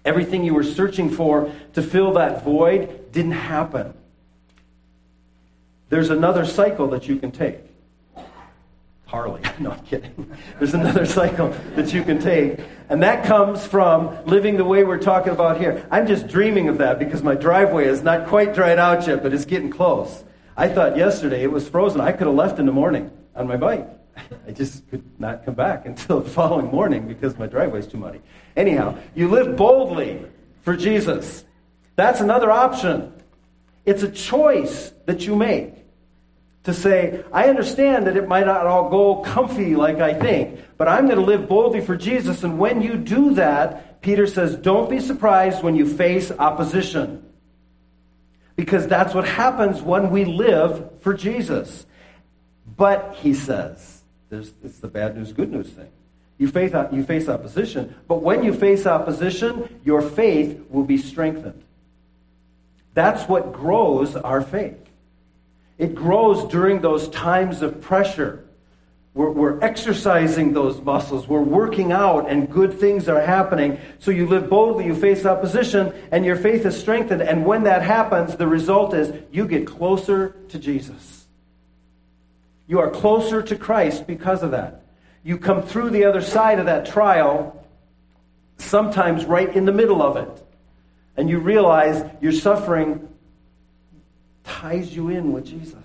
Everything 0.03 0.43
you 0.43 0.53
were 0.53 0.65
searching 0.65 1.09
for 1.09 1.49
to 1.73 1.81
fill 1.81 2.13
that 2.15 2.43
void 2.43 3.11
didn't 3.13 3.31
happen. 3.31 3.93
There's 5.87 6.09
another 6.09 6.45
cycle 6.45 6.89
that 6.89 7.07
you 7.07 7.15
can 7.15 7.31
take. 7.31 7.59
Harley. 9.05 9.41
No, 9.59 9.71
I'm 9.71 9.85
kidding. 9.85 10.35
There's 10.57 10.73
another 10.73 11.05
cycle 11.05 11.49
that 11.75 11.93
you 11.93 12.03
can 12.03 12.19
take. 12.19 12.59
And 12.89 13.01
that 13.03 13.23
comes 13.23 13.65
from 13.65 14.25
living 14.25 14.57
the 14.57 14.65
way 14.65 14.83
we're 14.83 14.97
talking 14.97 15.31
about 15.31 15.57
here. 15.57 15.87
I'm 15.89 16.07
just 16.07 16.27
dreaming 16.27 16.67
of 16.67 16.79
that 16.79 16.99
because 16.99 17.23
my 17.23 17.35
driveway 17.35 17.85
is 17.85 18.01
not 18.01 18.27
quite 18.27 18.55
dried 18.55 18.79
out 18.79 19.07
yet, 19.07 19.23
but 19.23 19.31
it's 19.31 19.45
getting 19.45 19.69
close. 19.69 20.23
I 20.55 20.67
thought 20.67 20.97
yesterday 20.97 21.43
it 21.43 21.51
was 21.51 21.67
frozen. 21.67 22.01
I 22.01 22.11
could 22.11 22.27
have 22.27 22.35
left 22.35 22.59
in 22.59 22.65
the 22.65 22.71
morning 22.71 23.11
on 23.35 23.47
my 23.47 23.57
bike. 23.57 23.87
I 24.47 24.51
just 24.51 24.87
could 24.89 25.03
not 25.19 25.45
come 25.45 25.55
back 25.55 25.85
until 25.85 26.19
the 26.19 26.29
following 26.29 26.67
morning 26.67 27.07
because 27.07 27.37
my 27.37 27.47
driveway's 27.47 27.87
too 27.87 27.97
muddy. 27.97 28.21
Anyhow, 28.55 28.97
you 29.15 29.29
live 29.29 29.55
boldly 29.55 30.25
for 30.61 30.75
Jesus. 30.75 31.43
That's 31.95 32.21
another 32.21 32.51
option. 32.51 33.13
It's 33.85 34.03
a 34.03 34.11
choice 34.11 34.93
that 35.05 35.25
you 35.27 35.35
make 35.35 35.73
to 36.63 36.73
say, 36.73 37.23
I 37.31 37.49
understand 37.49 38.07
that 38.07 38.15
it 38.15 38.27
might 38.27 38.45
not 38.45 38.65
all 38.65 38.89
go 38.89 39.15
comfy 39.17 39.75
like 39.75 39.97
I 39.97 40.13
think, 40.13 40.59
but 40.77 40.87
I'm 40.87 41.05
going 41.05 41.19
to 41.19 41.25
live 41.25 41.49
boldly 41.49 41.81
for 41.81 41.97
Jesus. 41.97 42.43
And 42.43 42.57
when 42.57 42.81
you 42.81 42.95
do 42.95 43.33
that, 43.33 44.01
Peter 44.01 44.25
says, 44.27 44.55
don't 44.55 44.89
be 44.89 44.99
surprised 44.99 45.61
when 45.61 45.75
you 45.75 45.85
face 45.85 46.31
opposition. 46.31 47.32
Because 48.55 48.87
that's 48.87 49.13
what 49.13 49.27
happens 49.27 49.81
when 49.81 50.11
we 50.11 50.25
live 50.25 50.89
for 51.01 51.13
Jesus. 51.13 51.85
But, 52.77 53.15
he 53.15 53.33
says, 53.33 54.03
it's 54.31 54.79
the 54.79 54.87
bad 54.87 55.17
news, 55.17 55.31
good 55.31 55.51
news 55.51 55.69
thing. 55.69 55.89
You 56.37 56.47
face, 56.47 56.73
you 56.91 57.03
face 57.03 57.29
opposition, 57.29 57.95
but 58.07 58.21
when 58.21 58.43
you 58.43 58.53
face 58.53 58.85
opposition, 58.85 59.79
your 59.83 60.01
faith 60.01 60.61
will 60.69 60.83
be 60.83 60.97
strengthened. 60.97 61.63
That's 62.93 63.27
what 63.27 63.53
grows 63.53 64.15
our 64.15 64.41
faith. 64.41 64.77
It 65.77 65.95
grows 65.95 66.45
during 66.51 66.81
those 66.81 67.09
times 67.09 67.61
of 67.61 67.81
pressure. 67.81 68.42
We're, 69.13 69.29
we're, 69.29 69.59
exercising 69.61 70.53
those 70.53 70.81
muscles. 70.81 71.27
We're 71.27 71.41
working 71.41 71.91
out, 71.91 72.29
and 72.29 72.49
good 72.49 72.79
things 72.79 73.07
are 73.07 73.21
happening. 73.21 73.79
So 73.99 74.09
you 74.09 74.25
live 74.25 74.49
boldly, 74.49 74.85
you 74.85 74.95
face 74.95 75.23
opposition, 75.25 75.93
and 76.11 76.25
your 76.25 76.35
faith 76.35 76.65
is 76.65 76.79
strengthened. 76.79 77.21
And 77.21 77.45
when 77.45 77.63
that 77.63 77.83
happens, 77.83 78.35
the 78.35 78.47
result 78.47 78.95
is 78.95 79.13
you 79.31 79.47
get 79.47 79.67
closer 79.67 80.35
to 80.49 80.57
Jesus. 80.57 81.27
You 82.67 82.79
are 82.79 82.89
closer 82.89 83.43
to 83.43 83.55
Christ 83.55 84.07
because 84.07 84.41
of 84.41 84.51
that. 84.51 84.83
You 85.23 85.37
come 85.37 85.61
through 85.61 85.91
the 85.91 86.05
other 86.05 86.21
side 86.21 86.57
of 86.57 86.65
that 86.65 86.87
trial, 86.87 87.63
sometimes 88.57 89.25
right 89.25 89.55
in 89.55 89.65
the 89.65 89.71
middle 89.71 90.01
of 90.01 90.17
it. 90.17 90.43
And 91.15 91.29
you 91.29 91.37
realize 91.37 92.03
your 92.19 92.31
suffering 92.31 93.07
ties 94.43 94.95
you 94.95 95.09
in 95.09 95.31
with 95.31 95.45
Jesus 95.45 95.77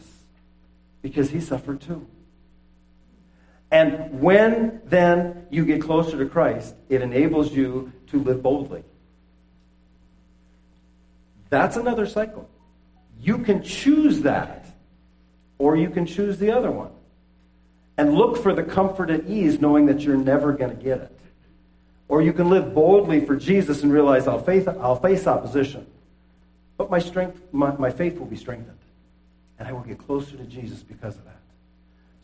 because 1.02 1.28
he 1.28 1.40
suffered 1.40 1.82
too. 1.82 2.06
And 3.70 4.20
when 4.20 4.80
then 4.86 5.46
you 5.50 5.64
get 5.64 5.82
closer 5.82 6.16
to 6.18 6.26
Christ, 6.26 6.74
it 6.88 7.02
enables 7.02 7.52
you 7.52 7.92
to 8.08 8.22
live 8.22 8.42
boldly. 8.42 8.82
That's 11.50 11.76
another 11.76 12.06
cycle. 12.06 12.48
You 13.20 13.38
can 13.38 13.62
choose 13.62 14.22
that. 14.22 14.66
Or 15.58 15.76
you 15.76 15.90
can 15.90 16.06
choose 16.06 16.38
the 16.38 16.52
other 16.52 16.70
one 16.70 16.90
and 17.96 18.14
look 18.14 18.40
for 18.40 18.54
the 18.54 18.62
comfort 18.62 19.10
and 19.10 19.28
ease 19.28 19.60
knowing 19.60 19.86
that 19.86 20.00
you're 20.00 20.16
never 20.16 20.52
going 20.52 20.74
to 20.74 20.82
get 20.82 20.98
it. 21.00 21.18
Or 22.06 22.22
you 22.22 22.32
can 22.32 22.48
live 22.48 22.74
boldly 22.74 23.26
for 23.26 23.34
Jesus 23.34 23.82
and 23.82 23.92
realize 23.92 24.28
I'll 24.28 24.42
face, 24.42 24.66
I'll 24.68 24.96
face 25.00 25.26
opposition, 25.26 25.84
but 26.76 26.90
my, 26.90 27.00
strength, 27.00 27.40
my, 27.52 27.76
my 27.76 27.90
faith 27.90 28.18
will 28.18 28.26
be 28.26 28.36
strengthened. 28.36 28.78
And 29.58 29.66
I 29.66 29.72
will 29.72 29.80
get 29.80 29.98
closer 29.98 30.36
to 30.36 30.44
Jesus 30.44 30.84
because 30.84 31.16
of 31.16 31.24
that. 31.24 31.37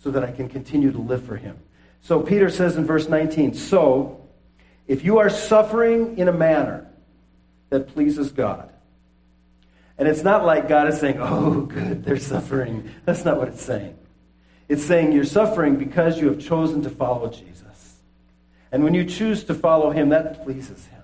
So 0.04 0.10
that 0.10 0.22
I 0.22 0.30
can 0.30 0.50
continue 0.50 0.92
to 0.92 0.98
live 0.98 1.24
for 1.24 1.36
him. 1.36 1.56
So 2.02 2.20
Peter 2.20 2.50
says 2.50 2.76
in 2.76 2.84
verse 2.84 3.08
19, 3.08 3.54
So, 3.54 4.20
if 4.86 5.02
you 5.02 5.16
are 5.16 5.30
suffering 5.30 6.18
in 6.18 6.28
a 6.28 6.32
manner 6.32 6.86
that 7.70 7.88
pleases 7.88 8.30
God, 8.30 8.70
and 9.96 10.06
it's 10.06 10.22
not 10.22 10.44
like 10.44 10.68
God 10.68 10.88
is 10.88 11.00
saying, 11.00 11.16
Oh, 11.18 11.62
good, 11.62 12.04
they're 12.04 12.18
suffering. 12.18 12.90
That's 13.06 13.24
not 13.24 13.38
what 13.38 13.48
it's 13.48 13.62
saying. 13.62 13.96
It's 14.68 14.84
saying 14.84 15.12
you're 15.12 15.24
suffering 15.24 15.76
because 15.76 16.20
you 16.20 16.26
have 16.26 16.38
chosen 16.38 16.82
to 16.82 16.90
follow 16.90 17.30
Jesus. 17.30 17.96
And 18.70 18.84
when 18.84 18.92
you 18.92 19.06
choose 19.06 19.44
to 19.44 19.54
follow 19.54 19.90
him, 19.90 20.10
that 20.10 20.44
pleases 20.44 20.84
him. 20.86 21.02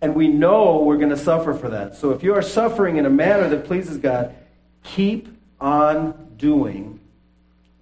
And 0.00 0.14
we 0.14 0.28
know 0.28 0.78
we're 0.78 0.96
going 0.96 1.10
to 1.10 1.16
suffer 1.18 1.52
for 1.52 1.68
that. 1.68 1.94
So 1.96 2.12
if 2.12 2.22
you 2.22 2.34
are 2.34 2.42
suffering 2.42 2.96
in 2.96 3.04
a 3.04 3.10
manner 3.10 3.50
that 3.50 3.66
pleases 3.66 3.98
God, 3.98 4.34
keep 4.82 5.28
on 5.60 6.32
doing 6.38 7.00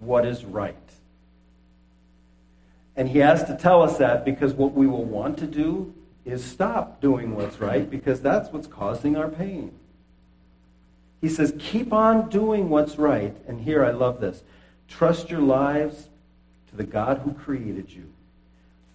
what 0.00 0.26
is 0.26 0.44
right. 0.44 0.76
And 2.96 3.08
he 3.08 3.18
has 3.20 3.44
to 3.44 3.56
tell 3.56 3.82
us 3.82 3.98
that 3.98 4.24
because 4.24 4.52
what 4.52 4.72
we 4.72 4.86
will 4.86 5.04
want 5.04 5.38
to 5.38 5.46
do 5.46 5.94
is 6.24 6.44
stop 6.44 7.00
doing 7.00 7.34
what's 7.34 7.60
right 7.60 7.88
because 7.88 8.20
that's 8.20 8.52
what's 8.52 8.66
causing 8.66 9.16
our 9.16 9.28
pain. 9.28 9.72
He 11.20 11.28
says, 11.28 11.54
keep 11.58 11.92
on 11.92 12.28
doing 12.28 12.68
what's 12.68 12.96
right. 12.98 13.36
And 13.46 13.60
here 13.60 13.84
I 13.84 13.90
love 13.90 14.20
this 14.20 14.42
trust 14.88 15.30
your 15.30 15.40
lives 15.40 16.08
to 16.70 16.76
the 16.76 16.84
God 16.84 17.18
who 17.18 17.32
created 17.32 17.90
you, 17.90 18.10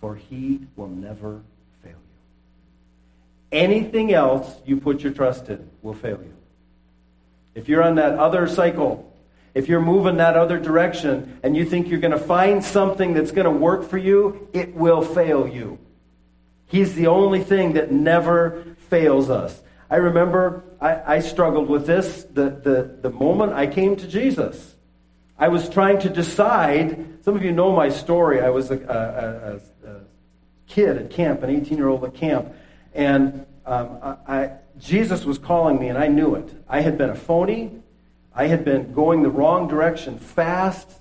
for 0.02 0.16
he 0.16 0.60
will 0.76 0.90
never 0.90 1.42
fail 1.82 1.94
you. 1.94 3.58
Anything 3.58 4.14
else 4.14 4.62
you 4.66 4.78
put 4.78 5.02
your 5.02 5.14
trust 5.14 5.50
in 5.50 5.70
will 5.82 5.94
fail 5.94 6.20
you. 6.22 6.34
If 7.54 7.70
you're 7.70 7.82
on 7.84 7.96
that 7.96 8.20
other 8.20 8.48
cycle, 8.48 9.12
if 9.56 9.70
you're 9.70 9.82
moving 9.82 10.18
that 10.18 10.36
other 10.36 10.60
direction 10.60 11.40
and 11.42 11.56
you 11.56 11.66
think 11.66 11.88
you're 11.88 12.02
going 12.02 12.12
to 12.12 12.20
find 12.20 12.64
something 12.64 13.14
that's 13.14 13.32
going 13.32 13.46
to 13.46 13.52
work 13.52 13.90
for 13.90 13.98
you, 13.98 14.50
it 14.52 14.76
will 14.76 15.02
fail 15.02 15.48
you. 15.48 15.80
He's 16.68 16.94
the 16.94 17.08
only 17.08 17.42
thing 17.42 17.74
that 17.74 17.90
never 17.90 18.76
fails 18.90 19.30
us. 19.30 19.64
I 19.90 19.96
remember 19.96 20.64
I, 20.82 21.16
I 21.16 21.20
struggled 21.20 21.70
with 21.70 21.88
this 21.88 22.24
the, 22.24 22.50
the, 22.50 22.98
the 23.02 23.10
moment 23.10 23.54
I 23.54 23.68
came 23.68 23.96
to 23.96 24.08
Jesus. 24.08 24.76
I 25.38 25.48
was 25.48 25.70
trying 25.70 26.00
to 26.00 26.10
decide. 26.10 27.24
Some 27.24 27.36
of 27.36 27.44
you 27.44 27.52
know 27.52 27.72
my 27.72 27.90
story. 27.90 28.42
I 28.42 28.50
was 28.50 28.72
a, 28.72 28.76
a, 28.76 29.88
a, 29.88 29.96
a 29.96 30.02
kid 30.68 30.98
at 30.98 31.10
camp, 31.12 31.44
an 31.44 31.50
18 31.50 31.78
year 31.78 31.88
old 31.88 32.04
at 32.04 32.14
camp, 32.14 32.54
and 32.94 33.46
um, 33.66 34.00
I, 34.02 34.16
I, 34.28 34.52
Jesus 34.78 35.24
was 35.24 35.38
calling 35.38 35.80
me, 35.80 35.88
and 35.88 35.98
I 35.98 36.08
knew 36.08 36.36
it. 36.36 36.54
I 36.68 36.82
had 36.82 36.98
been 36.98 37.10
a 37.10 37.16
phony. 37.16 37.82
I 38.36 38.48
had 38.48 38.66
been 38.66 38.94
going 38.94 39.24
the 39.24 39.30
wrong 39.30 39.68
direction 39.68 40.20
fast. 40.20 40.92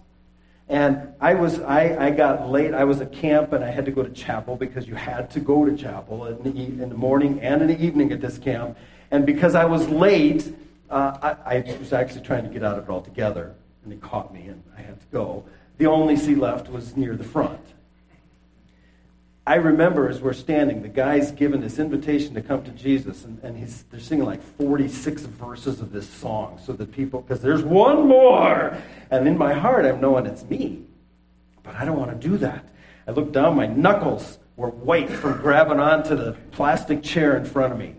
And 0.68 1.12
I 1.20 1.35
was 1.35 1.61
I, 1.61 2.07
I 2.07 2.11
got 2.11 2.49
late. 2.49 2.73
I 2.73 2.85
was 2.85 3.01
at 3.01 3.12
camp 3.12 3.53
and 3.53 3.62
I 3.62 3.70
had 3.70 3.85
to 3.85 3.90
go 3.90 4.03
to 4.03 4.09
chapel 4.11 4.57
because 4.57 4.87
you 4.87 4.94
had 4.94 5.31
to 5.33 5.40
go 5.40 5.64
to 5.66 5.77
chapel 5.77 6.27
in 6.27 6.42
the, 6.42 6.83
in 6.83 6.88
the 6.88 6.94
morning 6.94 7.40
and 7.40 7.61
in 7.61 7.68
the 7.68 7.85
evening 7.85 8.12
at 8.12 8.20
this 8.20 8.38
camp. 8.38 8.79
And 9.11 9.27
because 9.27 9.55
I 9.55 9.66
was 9.66 9.88
late, 9.88 10.55
uh, 10.88 11.37
I, 11.44 11.57
I 11.57 11.77
was 11.79 11.92
actually 11.92 12.23
trying 12.23 12.44
to 12.44 12.51
get 12.51 12.64
out 12.64 12.79
of 12.79 12.85
it 12.85 12.90
altogether. 12.90 13.55
And 13.83 13.92
they 13.92 13.97
caught 13.97 14.33
me 14.33 14.47
and 14.47 14.62
I 14.79 14.81
had 14.81 14.99
to 15.01 15.07
go. 15.12 15.44
The 15.77 15.87
only 15.87 16.16
seat 16.16 16.38
left 16.38 16.70
was 16.70 16.97
near 16.97 17.14
the 17.16 17.25
front. 17.25 17.61
I 19.47 19.57
remember 19.57 20.09
as 20.09 20.21
we're 20.21 20.33
standing, 20.33 20.81
the 20.81 20.89
guy's 20.89 21.31
given 21.31 21.61
this 21.61 21.79
invitation 21.79 22.35
to 22.35 22.41
come 22.41 22.65
to 22.65 22.71
Jesus, 22.71 23.25
and, 23.25 23.39
and 23.43 23.57
he's, 23.59 23.83
they're 23.85 24.01
singing 24.01 24.25
like 24.25 24.43
46 24.43 25.23
verses 25.23 25.81
of 25.81 25.93
this 25.93 26.09
song 26.09 26.59
so 26.65 26.73
that 26.73 26.93
people, 26.93 27.21
because 27.21 27.43
there's 27.43 27.63
one 27.63 28.09
more. 28.09 28.77
And 29.11 29.29
in 29.29 29.37
my 29.37 29.53
heart, 29.53 29.85
I'm 29.85 30.01
knowing 30.01 30.25
it's 30.25 30.45
me. 30.45 30.85
But 31.63 31.75
I 31.75 31.85
don't 31.85 31.99
want 31.99 32.19
to 32.19 32.29
do 32.29 32.39
that. 32.39 32.65
I 33.07 33.11
look 33.11 33.33
down, 33.33 33.57
my 33.57 33.67
knuckles 33.67 34.39
were 34.57 34.71
white 34.71 35.11
from 35.11 35.39
grabbing 35.41 35.79
onto 35.79 36.17
the 36.17 36.33
plastic 36.53 37.03
chair 37.03 37.37
in 37.37 37.45
front 37.45 37.75
of 37.75 37.79
me. 37.79 37.97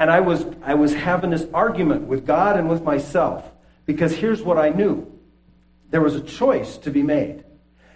And 0.00 0.10
I 0.10 0.20
was, 0.20 0.44
I 0.62 0.74
was 0.74 0.92
having 0.92 1.30
this 1.30 1.46
argument 1.54 2.08
with 2.08 2.26
God 2.26 2.58
and 2.58 2.68
with 2.68 2.82
myself 2.82 3.48
because 3.86 4.12
here's 4.12 4.42
what 4.42 4.58
I 4.58 4.70
knew 4.70 5.06
there 5.90 6.00
was 6.00 6.14
a 6.14 6.20
choice 6.20 6.78
to 6.78 6.90
be 6.90 7.02
made. 7.02 7.44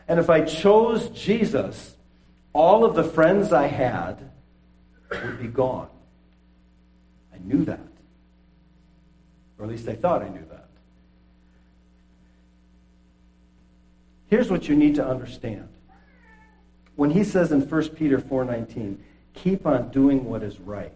And 0.07 0.20
if 0.20 0.29
I 0.29 0.42
chose 0.42 1.09
Jesus, 1.11 1.93
all 2.54 2.84
of 2.84 2.94
the 2.94 3.04
friends 3.04 3.52
I 3.52 3.66
had 3.66 4.30
would 5.10 5.40
be 5.40 5.48
gone. 5.48 5.88
I 7.34 7.38
knew 7.38 7.64
that. 7.64 7.80
Or 9.58 9.64
at 9.64 9.70
least 9.70 9.88
I 9.88 9.94
thought 9.94 10.22
I 10.22 10.28
knew 10.28 10.44
that. 10.50 10.68
Here's 14.28 14.50
what 14.50 14.68
you 14.68 14.74
need 14.74 14.94
to 14.94 15.06
understand. 15.06 15.68
When 16.96 17.10
he 17.10 17.24
says 17.24 17.52
in 17.52 17.60
1 17.60 17.96
Peter 17.96 18.18
4:19, 18.18 18.98
"Keep 19.34 19.66
on 19.66 19.90
doing 19.90 20.24
what 20.24 20.42
is 20.42 20.60
right. 20.60 20.92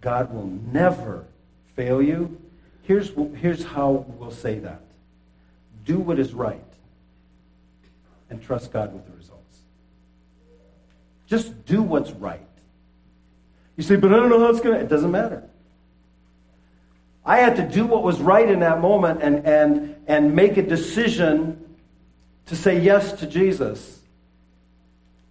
God 0.00 0.32
will 0.32 0.46
never 0.46 1.24
fail 1.74 2.02
you." 2.02 2.38
Here's, 2.82 3.10
here's 3.36 3.64
how 3.64 4.04
we'll 4.18 4.30
say 4.30 4.58
that. 4.58 4.82
Do 5.84 5.98
what 5.98 6.18
is 6.18 6.34
right 6.34 6.60
and 8.28 8.42
trust 8.42 8.72
God 8.72 8.92
with 8.92 9.06
the 9.06 9.12
results. 9.12 9.31
Just 11.32 11.64
do 11.64 11.80
what's 11.80 12.10
right. 12.10 12.46
You 13.78 13.82
say, 13.82 13.96
but 13.96 14.12
I 14.12 14.16
don't 14.16 14.28
know 14.28 14.38
how 14.38 14.50
it's 14.50 14.60
going 14.60 14.74
to. 14.74 14.84
It 14.84 14.90
doesn't 14.90 15.10
matter. 15.10 15.42
I 17.24 17.38
had 17.38 17.56
to 17.56 17.66
do 17.66 17.86
what 17.86 18.02
was 18.02 18.20
right 18.20 18.46
in 18.46 18.60
that 18.60 18.82
moment 18.82 19.22
and, 19.22 19.46
and, 19.46 19.96
and 20.06 20.34
make 20.34 20.58
a 20.58 20.62
decision 20.62 21.78
to 22.44 22.54
say 22.54 22.78
yes 22.78 23.14
to 23.20 23.26
Jesus, 23.26 24.00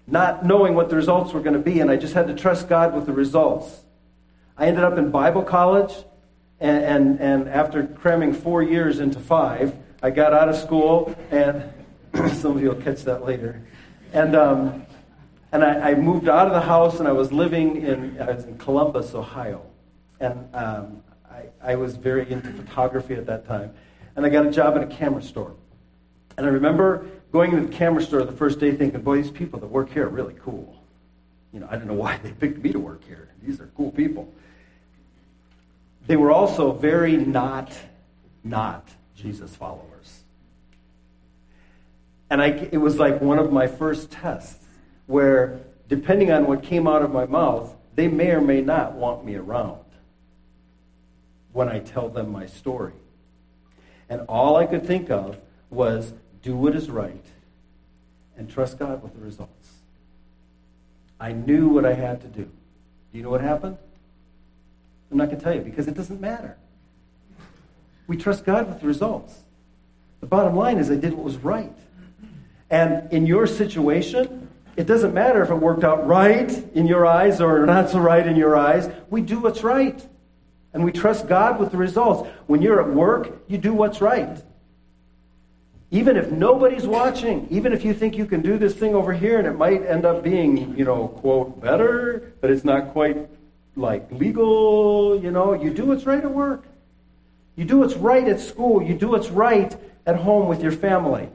not 0.07 0.43
knowing 0.43 0.73
what 0.73 0.89
the 0.89 0.95
results 0.95 1.33
were 1.33 1.39
going 1.39 1.53
to 1.53 1.59
be, 1.59 1.81
and 1.81 1.91
I 1.91 1.97
just 1.97 2.15
had 2.15 2.25
to 2.29 2.33
trust 2.33 2.67
God 2.67 2.95
with 2.95 3.05
the 3.05 3.13
results. 3.13 3.81
I 4.57 4.65
ended 4.65 4.83
up 4.83 4.97
in 4.97 5.11
Bible 5.11 5.43
college, 5.43 5.93
and, 6.59 6.83
and, 6.83 7.19
and 7.19 7.47
after 7.47 7.85
cramming 7.85 8.33
four 8.33 8.63
years 8.63 8.99
into 8.99 9.19
five, 9.19 9.77
I 10.01 10.09
got 10.09 10.33
out 10.33 10.49
of 10.49 10.55
school, 10.55 11.15
and 11.29 11.71
some 12.31 12.57
of 12.57 12.63
you 12.63 12.69
will 12.69 12.81
catch 12.81 13.03
that 13.03 13.23
later. 13.23 13.61
And 14.13 14.35
um, 14.35 14.87
and 15.51 15.63
I, 15.63 15.91
I, 15.91 15.95
moved 15.95 16.29
out 16.29 16.47
of 16.47 16.53
the 16.53 16.61
house 16.61 16.99
and 16.99 17.07
I 17.07 17.11
was 17.11 17.31
living 17.31 17.81
in, 17.81 18.19
I 18.21 18.31
was 18.31 18.45
in 18.45 18.57
Columbus, 18.57 19.13
Ohio. 19.13 19.65
And 20.19 20.47
um, 20.55 21.03
I, 21.29 21.71
I 21.71 21.75
was 21.75 21.97
very 21.97 22.29
into 22.31 22.51
photography 22.53 23.15
at 23.15 23.25
that 23.25 23.45
time. 23.45 23.73
And 24.15 24.25
I 24.25 24.29
got 24.29 24.45
a 24.45 24.51
job 24.51 24.77
in 24.77 24.83
a 24.83 24.87
camera 24.87 25.21
store. 25.21 25.53
And 26.37 26.45
I 26.45 26.49
remember 26.49 27.05
going 27.31 27.51
to 27.51 27.61
the 27.61 27.73
camera 27.73 28.01
store 28.01 28.23
the 28.23 28.31
first 28.31 28.59
day 28.59 28.71
thinking, 28.73 29.01
boy, 29.01 29.17
these 29.17 29.31
people 29.31 29.59
that 29.59 29.67
work 29.67 29.91
here 29.91 30.05
are 30.05 30.09
really 30.09 30.35
cool. 30.41 30.81
You 31.53 31.59
know, 31.59 31.67
I 31.69 31.75
don't 31.75 31.87
know 31.87 31.93
why 31.95 32.17
they 32.23 32.31
picked 32.31 32.63
me 32.63 32.71
to 32.71 32.79
work 32.79 33.03
here. 33.05 33.29
These 33.43 33.59
are 33.59 33.69
cool 33.75 33.91
people. 33.91 34.33
They 36.07 36.15
were 36.15 36.31
also 36.31 36.71
very 36.71 37.17
not, 37.17 37.71
not 38.43 38.87
Jesus 39.15 39.55
followers. 39.55 40.23
And 42.29 42.41
I, 42.41 42.47
it 42.71 42.77
was 42.77 42.97
like 42.97 43.19
one 43.19 43.37
of 43.37 43.51
my 43.51 43.67
first 43.67 44.09
tests 44.11 44.65
where, 45.12 45.60
depending 45.89 46.32
on 46.32 46.47
what 46.47 46.63
came 46.63 46.88
out 46.88 47.02
of 47.02 47.12
my 47.12 47.26
mouth, 47.26 47.76
they 47.95 48.08
may 48.08 48.32
or 48.32 48.41
may 48.41 48.62
not 48.62 48.93
want 48.93 49.26
me 49.26 49.36
around 49.36 49.80
when 51.52 51.67
I 51.67 51.80
tell 51.80 52.10
them 52.10 52.32
my 52.32 52.45
story. 52.45 52.93
And 54.10 54.21
all 54.28 54.56
I 54.56 54.65
could 54.65 54.86
think 54.86 55.12
of 55.12 55.38
was 55.69 56.13
do 56.41 56.56
what 56.56 56.76
is 56.76 56.89
right 56.89 57.26
and 58.38 58.50
trust 58.50 58.80
God 58.80 59.04
with 59.04 59.13
the 59.13 59.19
results. 59.19 59.69
I 61.19 61.34
knew 61.34 61.67
what 61.67 61.86
I 61.86 61.93
had 61.93 62.21
to 62.21 62.28
do. 62.28 62.43
Do 62.43 63.17
you 63.17 63.24
know 63.24 63.30
what 63.30 63.41
happened? 63.41 63.78
I'm 65.12 65.17
not 65.17 65.26
going 65.26 65.38
to 65.38 65.43
tell 65.43 65.54
you 65.54 65.62
because 65.62 65.88
it 65.88 65.93
doesn't 65.93 66.21
matter. 66.21 66.58
We 68.08 68.15
trust 68.17 68.45
God 68.45 68.67
with 68.67 68.80
the 68.80 68.88
results. 68.88 69.41
The 70.21 70.26
bottom 70.26 70.56
line 70.56 70.78
is 70.78 70.89
I 70.89 70.95
did 70.95 71.13
what 71.13 71.24
was 71.24 71.38
right. 71.38 71.76
And 72.69 73.12
in 73.12 73.28
your 73.28 73.45
situation, 73.45 74.40
it 74.77 74.86
doesn't 74.86 75.13
matter 75.13 75.43
if 75.43 75.49
it 75.49 75.55
worked 75.55 75.84
out 75.84 76.07
right 76.07 76.49
in 76.73 76.88
your 76.88 77.05
eyes 77.05 77.41
or 77.41 77.65
not 77.65 77.89
so 77.89 77.99
right 77.99 78.25
in 78.25 78.36
your 78.36 78.55
eyes. 78.55 78.89
We 79.10 79.21
do 79.21 79.39
what's 79.39 79.63
right. 79.63 80.05
And 80.73 80.86
we 80.86 80.91
trust 80.91 81.27
God 81.27 81.60
with 81.60 81.71
the 81.71 81.77
results. 81.77 82.29
When 82.47 82.62
you're 82.62 82.81
at 82.81 82.89
work, 82.89 83.43
you 83.47 83.57
do 83.57 83.73
what's 83.73 83.99
right. 83.99 84.41
Even 85.93 86.15
if 86.15 86.31
nobody's 86.31 86.88
watching, 86.88 87.47
even 87.49 87.73
if 87.73 87.84
you 87.84 87.93
think 87.93 88.17
you 88.17 88.25
can 88.25 88.41
do 88.41 88.57
this 88.57 88.73
thing 88.73 88.95
over 88.95 89.12
here 89.12 89.38
and 89.39 89.47
it 89.47 89.57
might 89.57 89.86
end 89.86 90.05
up 90.05 90.23
being, 90.23 90.77
you 90.77 90.86
know, 90.86 91.10
quote, 91.10 91.60
better, 91.60 92.31
but 92.39 92.49
it's 92.49 92.63
not 92.63 92.93
quite 92.93 93.27
like 93.75 94.10
legal, 94.12 95.19
you 95.21 95.31
know, 95.31 95.51
you 95.51 95.73
do 95.73 95.88
what's 95.88 96.05
right 96.05 96.23
at 96.23 96.31
work. 96.31 96.63
You 97.57 97.65
do 97.65 97.79
what's 97.79 97.95
right 97.95 98.25
at 98.25 98.39
school. 98.39 98.81
You 98.81 98.93
do 98.93 99.10
what's 99.10 99.29
right 99.29 99.75
at 100.05 100.15
home 100.15 100.47
with 100.47 100.63
your 100.63 100.71
family 100.71 101.29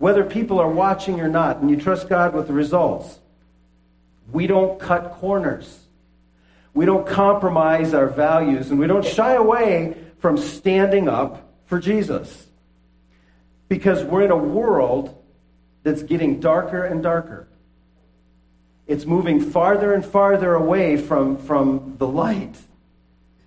whether 0.00 0.24
people 0.24 0.58
are 0.58 0.70
watching 0.70 1.20
or 1.20 1.28
not, 1.28 1.58
and 1.58 1.68
you 1.68 1.76
trust 1.76 2.08
God 2.08 2.34
with 2.34 2.46
the 2.46 2.54
results. 2.54 3.18
We 4.32 4.46
don't 4.46 4.80
cut 4.80 5.12
corners. 5.20 5.78
We 6.72 6.86
don't 6.86 7.06
compromise 7.06 7.92
our 7.92 8.06
values, 8.06 8.70
and 8.70 8.80
we 8.80 8.86
don't 8.86 9.04
shy 9.04 9.34
away 9.34 9.94
from 10.18 10.38
standing 10.38 11.06
up 11.06 11.52
for 11.66 11.78
Jesus. 11.78 12.46
Because 13.68 14.02
we're 14.02 14.22
in 14.22 14.30
a 14.30 14.36
world 14.38 15.22
that's 15.82 16.02
getting 16.02 16.40
darker 16.40 16.82
and 16.82 17.02
darker. 17.02 17.46
It's 18.86 19.04
moving 19.04 19.38
farther 19.38 19.92
and 19.92 20.02
farther 20.04 20.54
away 20.54 20.96
from, 20.96 21.36
from 21.36 21.96
the 21.98 22.06
light. 22.06 22.56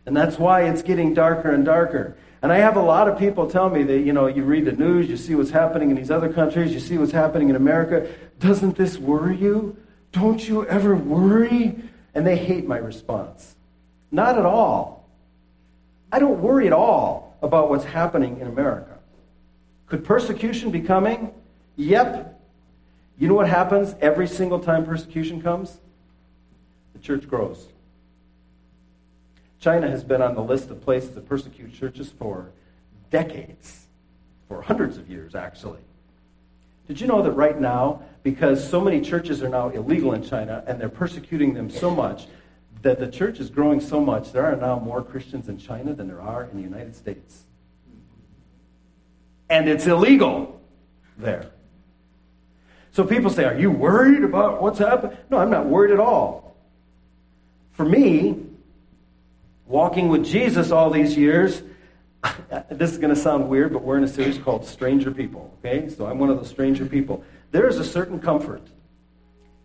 And 0.05 0.15
that's 0.15 0.37
why 0.37 0.65
it's 0.65 0.83
getting 0.83 1.15
darker 1.15 1.49
and 1.49 1.65
darker. 1.65 2.15
And 2.43 2.51
I 2.51 2.57
have 2.57 2.75
a 2.75 2.81
lot 2.81 3.07
of 3.07 3.17
people 3.17 3.49
tell 3.49 3.69
me 3.69 3.83
that, 3.83 4.01
you 4.01 4.11
know, 4.11 4.27
you 4.27 4.43
read 4.43 4.65
the 4.65 4.73
news, 4.73 5.07
you 5.07 5.15
see 5.15 5.33
what's 5.33 5.49
happening 5.49 5.89
in 5.89 5.95
these 5.95 6.11
other 6.11 6.31
countries, 6.31 6.73
you 6.73 6.81
see 6.81 6.97
what's 6.97 7.13
happening 7.13 7.49
in 7.49 7.55
America. 7.55 8.05
Doesn't 8.39 8.75
this 8.75 8.97
worry 8.97 9.37
you? 9.37 9.77
Don't 10.11 10.45
you 10.45 10.67
ever 10.67 10.93
worry? 10.93 11.73
And 12.13 12.27
they 12.27 12.35
hate 12.35 12.67
my 12.67 12.77
response. 12.77 13.55
Not 14.11 14.37
at 14.37 14.45
all. 14.45 15.09
I 16.11 16.19
don't 16.19 16.41
worry 16.41 16.67
at 16.67 16.73
all 16.73 17.37
about 17.41 17.69
what's 17.69 17.85
happening 17.85 18.41
in 18.41 18.47
America. 18.47 18.99
Could 19.87 20.03
persecution 20.03 20.69
be 20.69 20.81
coming? 20.81 21.33
Yep. 21.77 22.41
You 23.19 23.29
know 23.29 23.35
what 23.35 23.47
happens 23.47 23.95
every 24.01 24.27
single 24.27 24.59
time 24.59 24.85
persecution 24.85 25.41
comes? 25.41 25.77
The 26.91 26.99
church 26.99 27.25
grows. 27.25 27.69
China 29.63 29.89
has 29.89 30.03
been 30.03 30.21
on 30.21 30.35
the 30.35 30.43
list 30.43 30.69
of 30.71 30.81
places 30.81 31.11
that 31.11 31.25
persecute 31.25 31.73
churches 31.73 32.11
for 32.19 32.51
decades, 33.09 33.85
for 34.49 34.61
hundreds 34.61 34.97
of 34.97 35.09
years, 35.09 35.35
actually. 35.35 35.79
Did 36.85 36.99
you 36.99 37.07
know 37.07 37.21
that 37.21 37.31
right 37.31 37.57
now, 37.57 38.01
because 38.23 38.67
so 38.69 38.81
many 38.81 38.99
churches 38.99 39.41
are 39.41 39.47
now 39.47 39.69
illegal 39.69 40.11
in 40.11 40.21
China 40.21 40.65
and 40.67 40.81
they're 40.81 40.89
persecuting 40.89 41.53
them 41.53 41.69
so 41.69 41.89
much, 41.89 42.27
that 42.81 42.99
the 42.99 43.07
church 43.07 43.39
is 43.39 43.49
growing 43.49 43.79
so 43.79 44.01
much, 44.01 44.33
there 44.33 44.45
are 44.45 44.57
now 44.57 44.79
more 44.79 45.01
Christians 45.01 45.47
in 45.47 45.57
China 45.57 45.93
than 45.93 46.09
there 46.09 46.21
are 46.21 46.43
in 46.43 46.57
the 46.57 46.63
United 46.63 46.93
States. 46.93 47.43
And 49.49 49.69
it's 49.69 49.87
illegal 49.87 50.59
there. 51.17 51.51
So 52.91 53.05
people 53.05 53.29
say, 53.29 53.45
Are 53.45 53.57
you 53.57 53.71
worried 53.71 54.25
about 54.25 54.61
what's 54.61 54.79
happening? 54.79 55.15
No, 55.29 55.37
I'm 55.37 55.49
not 55.49 55.67
worried 55.67 55.91
at 55.91 56.01
all. 56.01 56.57
For 57.71 57.85
me, 57.85 58.49
walking 59.73 60.07
with 60.07 60.23
Jesus 60.23 60.69
all 60.69 60.91
these 60.91 61.17
years, 61.17 61.63
this 62.69 62.91
is 62.91 62.99
going 62.99 63.13
to 63.13 63.19
sound 63.19 63.49
weird, 63.49 63.73
but 63.73 63.81
we're 63.81 63.97
in 63.97 64.03
a 64.03 64.07
series 64.07 64.37
called 64.37 64.63
Stranger 64.67 65.09
People, 65.09 65.51
okay? 65.57 65.89
So 65.89 66.05
I'm 66.05 66.19
one 66.19 66.29
of 66.29 66.37
those 66.37 66.47
stranger 66.47 66.85
people. 66.85 67.23
There 67.49 67.67
is 67.67 67.79
a 67.79 67.83
certain 67.83 68.19
comfort 68.19 68.61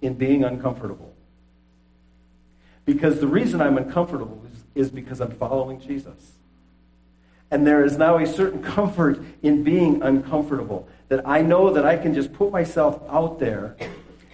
in 0.01 0.15
being 0.15 0.45
uncomfortable. 0.45 1.15
Because 2.87 3.21
the 3.21 3.27
reason 3.27 3.61
I'm 3.61 3.77
uncomfortable 3.77 4.43
is, 4.75 4.87
is 4.87 4.91
because 4.91 5.21
I'm 5.21 5.33
following 5.33 5.79
Jesus. 5.79 6.33
And 7.51 7.67
there 7.67 7.85
is 7.85 7.99
now 7.99 8.17
a 8.17 8.27
certain 8.27 8.63
comfort 8.77 9.23
in 9.43 9.63
being 9.63 10.01
uncomfortable. 10.01 10.89
That 11.09 11.29
I 11.29 11.43
know 11.43 11.71
that 11.75 11.85
I 11.85 11.99
can 11.99 12.15
just 12.15 12.33
put 12.33 12.51
myself 12.51 13.03
out 13.11 13.39
there 13.39 13.77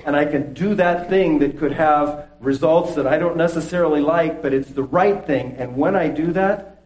and 0.04 0.14
I 0.14 0.26
can 0.26 0.52
do 0.52 0.74
that 0.74 1.08
thing 1.08 1.38
that 1.38 1.58
could 1.58 1.72
have 1.72 2.28
results 2.40 2.94
that 2.94 3.06
I 3.06 3.18
don't 3.18 3.36
necessarily 3.36 4.00
like, 4.00 4.42
but 4.42 4.52
it's 4.52 4.70
the 4.70 4.82
right 4.82 5.24
thing. 5.26 5.56
And 5.58 5.76
when 5.76 5.96
I 5.96 6.08
do 6.08 6.32
that, 6.32 6.82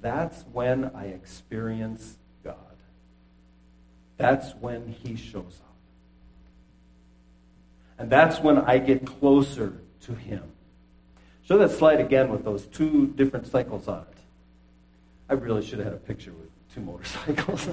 that's 0.00 0.44
when 0.52 0.90
I 0.94 1.06
experience 1.06 2.16
God. 2.44 2.56
That's 4.16 4.54
when 4.56 4.94
He 5.02 5.16
shows 5.16 5.60
up. 5.60 5.74
And 7.98 8.10
that's 8.10 8.38
when 8.40 8.58
I 8.58 8.78
get 8.78 9.06
closer 9.06 9.74
to 10.02 10.14
Him. 10.14 10.42
Show 11.44 11.58
that 11.58 11.72
slide 11.72 12.00
again 12.00 12.30
with 12.30 12.44
those 12.44 12.66
two 12.66 13.08
different 13.08 13.48
cycles 13.48 13.88
on 13.88 14.02
it. 14.02 14.18
I 15.28 15.34
really 15.34 15.64
should 15.64 15.78
have 15.78 15.86
had 15.86 15.94
a 15.94 15.98
picture 15.98 16.32
with 16.32 16.48
two 16.74 16.80
motorcycles. 16.80 17.68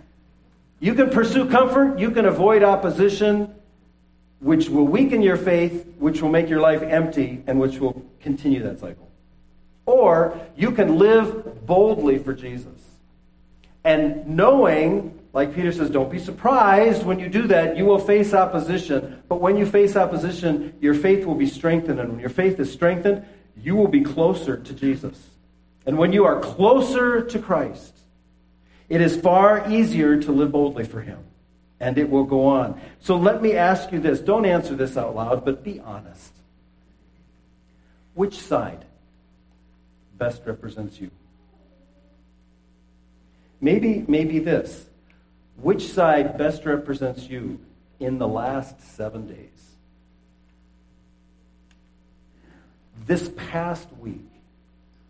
you 0.80 0.94
can 0.94 1.10
pursue 1.10 1.48
comfort, 1.48 1.98
you 1.98 2.10
can 2.10 2.26
avoid 2.26 2.64
opposition, 2.64 3.54
which 4.40 4.68
will 4.68 4.86
weaken 4.86 5.22
your 5.22 5.36
faith, 5.36 5.86
which 5.98 6.22
will 6.22 6.30
make 6.30 6.48
your 6.48 6.60
life 6.60 6.82
empty, 6.82 7.42
and 7.46 7.58
which 7.58 7.78
will 7.78 8.04
continue 8.20 8.62
that 8.62 8.78
cycle. 8.78 9.10
Or 9.86 10.38
you 10.56 10.70
can 10.70 10.98
live 10.98 11.66
boldly 11.66 12.18
for 12.18 12.32
Jesus. 12.32 12.80
And 13.84 14.26
knowing, 14.26 15.18
like 15.32 15.54
Peter 15.54 15.72
says, 15.72 15.90
don't 15.90 16.10
be 16.10 16.18
surprised 16.18 17.04
when 17.04 17.18
you 17.18 17.28
do 17.28 17.46
that, 17.48 17.76
you 17.76 17.84
will 17.84 17.98
face 17.98 18.34
opposition. 18.34 19.22
But 19.28 19.40
when 19.40 19.56
you 19.56 19.66
face 19.66 19.96
opposition, 19.96 20.74
your 20.80 20.94
faith 20.94 21.24
will 21.24 21.34
be 21.34 21.46
strengthened. 21.46 21.98
And 21.98 22.10
when 22.10 22.20
your 22.20 22.28
faith 22.28 22.60
is 22.60 22.72
strengthened, 22.72 23.24
you 23.56 23.74
will 23.76 23.88
be 23.88 24.02
closer 24.02 24.56
to 24.56 24.74
Jesus. 24.74 25.30
And 25.86 25.96
when 25.96 26.12
you 26.12 26.26
are 26.26 26.38
closer 26.38 27.22
to 27.22 27.38
Christ, 27.38 27.96
it 28.88 29.00
is 29.00 29.16
far 29.16 29.70
easier 29.70 30.20
to 30.22 30.32
live 30.32 30.52
boldly 30.52 30.84
for 30.84 31.00
Him 31.00 31.24
and 31.80 31.98
it 31.98 32.08
will 32.08 32.24
go 32.24 32.46
on. 32.46 32.80
So 33.00 33.16
let 33.16 33.42
me 33.42 33.54
ask 33.54 33.92
you 33.92 34.00
this. 34.00 34.20
Don't 34.20 34.44
answer 34.44 34.74
this 34.74 34.96
out 34.96 35.14
loud, 35.14 35.44
but 35.44 35.62
be 35.62 35.80
honest. 35.80 36.32
Which 38.14 38.38
side 38.38 38.84
best 40.16 40.42
represents 40.44 41.00
you? 41.00 41.10
Maybe, 43.60 44.04
maybe 44.08 44.38
this. 44.38 44.86
Which 45.60 45.88
side 45.88 46.38
best 46.38 46.64
represents 46.64 47.28
you 47.28 47.60
in 48.00 48.18
the 48.18 48.28
last 48.28 48.80
seven 48.96 49.26
days? 49.26 49.48
This 53.06 53.30
past 53.36 53.88
week, 54.00 54.28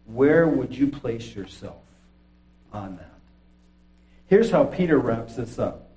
where 0.07 0.47
would 0.47 0.75
you 0.75 0.89
place 0.89 1.35
yourself 1.35 1.83
on 2.73 2.97
that? 2.97 3.19
Here's 4.27 4.51
how 4.51 4.65
Peter 4.65 4.99
wraps 4.99 5.37
this 5.37 5.59
up. 5.59 5.88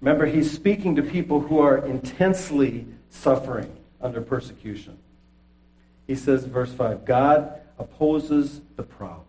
Remember, 0.00 0.26
he's 0.26 0.50
speaking 0.50 0.96
to 0.96 1.02
people 1.02 1.40
who 1.40 1.58
are 1.58 1.84
intensely 1.84 2.86
suffering 3.10 3.76
under 4.00 4.20
persecution. 4.20 4.96
He 6.06 6.14
says, 6.14 6.44
verse 6.44 6.72
5 6.72 7.04
God 7.04 7.60
opposes 7.78 8.60
the 8.76 8.82
proud, 8.82 9.24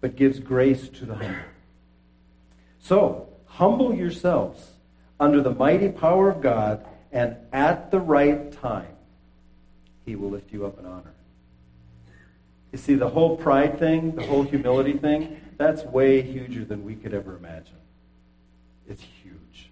but 0.00 0.16
gives 0.16 0.38
grace 0.38 0.88
to 0.88 1.04
the 1.04 1.14
humble. 1.14 1.36
So, 2.80 3.28
humble 3.46 3.94
yourselves 3.94 4.72
under 5.18 5.40
the 5.40 5.54
mighty 5.54 5.88
power 5.88 6.30
of 6.30 6.40
God, 6.40 6.84
and 7.12 7.36
at 7.52 7.90
the 7.90 8.00
right 8.00 8.50
time, 8.52 8.96
he 10.04 10.16
will 10.16 10.30
lift 10.30 10.52
you 10.52 10.66
up 10.66 10.78
in 10.78 10.86
honor. 10.86 11.12
You 12.72 12.78
see, 12.78 12.94
the 12.94 13.08
whole 13.08 13.36
pride 13.36 13.78
thing, 13.78 14.16
the 14.16 14.26
whole 14.26 14.42
humility 14.42 14.94
thing, 14.94 15.40
that's 15.58 15.84
way 15.84 16.22
huger 16.22 16.64
than 16.64 16.84
we 16.84 16.94
could 16.96 17.12
ever 17.12 17.36
imagine. 17.36 17.76
It's 18.88 19.02
huge. 19.22 19.70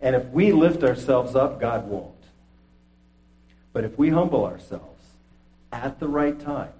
And 0.00 0.16
if 0.16 0.26
we 0.26 0.52
lift 0.52 0.82
ourselves 0.82 1.34
up, 1.34 1.60
God 1.60 1.88
won't. 1.88 2.12
But 3.72 3.84
if 3.84 3.96
we 3.98 4.10
humble 4.10 4.44
ourselves 4.44 5.04
at 5.72 5.98
the 6.00 6.08
right 6.08 6.38
time, 6.38 6.72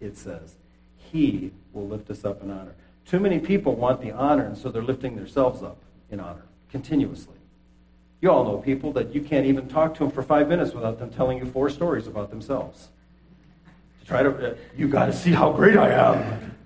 it 0.00 0.16
says, 0.16 0.54
He 0.96 1.52
will 1.72 1.86
lift 1.86 2.10
us 2.10 2.24
up 2.24 2.42
in 2.42 2.50
honor. 2.50 2.74
Too 3.06 3.20
many 3.20 3.38
people 3.38 3.74
want 3.74 4.00
the 4.00 4.12
honor, 4.12 4.44
and 4.44 4.56
so 4.56 4.70
they're 4.70 4.82
lifting 4.82 5.16
themselves 5.16 5.62
up 5.62 5.78
in 6.10 6.20
honor 6.20 6.44
continuously. 6.70 7.34
You 8.20 8.30
all 8.30 8.44
know 8.44 8.58
people 8.58 8.92
that 8.92 9.14
you 9.14 9.20
can't 9.20 9.46
even 9.46 9.68
talk 9.68 9.94
to 9.94 10.00
them 10.00 10.10
for 10.10 10.22
five 10.22 10.48
minutes 10.48 10.72
without 10.72 10.98
them 10.98 11.10
telling 11.10 11.38
you 11.38 11.46
four 11.46 11.70
stories 11.70 12.06
about 12.06 12.30
themselves. 12.30 12.88
To 14.00 14.06
try 14.06 14.22
to, 14.22 14.52
uh, 14.52 14.54
you 14.76 14.88
got 14.88 15.06
to 15.06 15.12
see 15.12 15.30
how 15.30 15.52
great 15.52 15.76
I 15.76 15.90
am. 15.90 16.56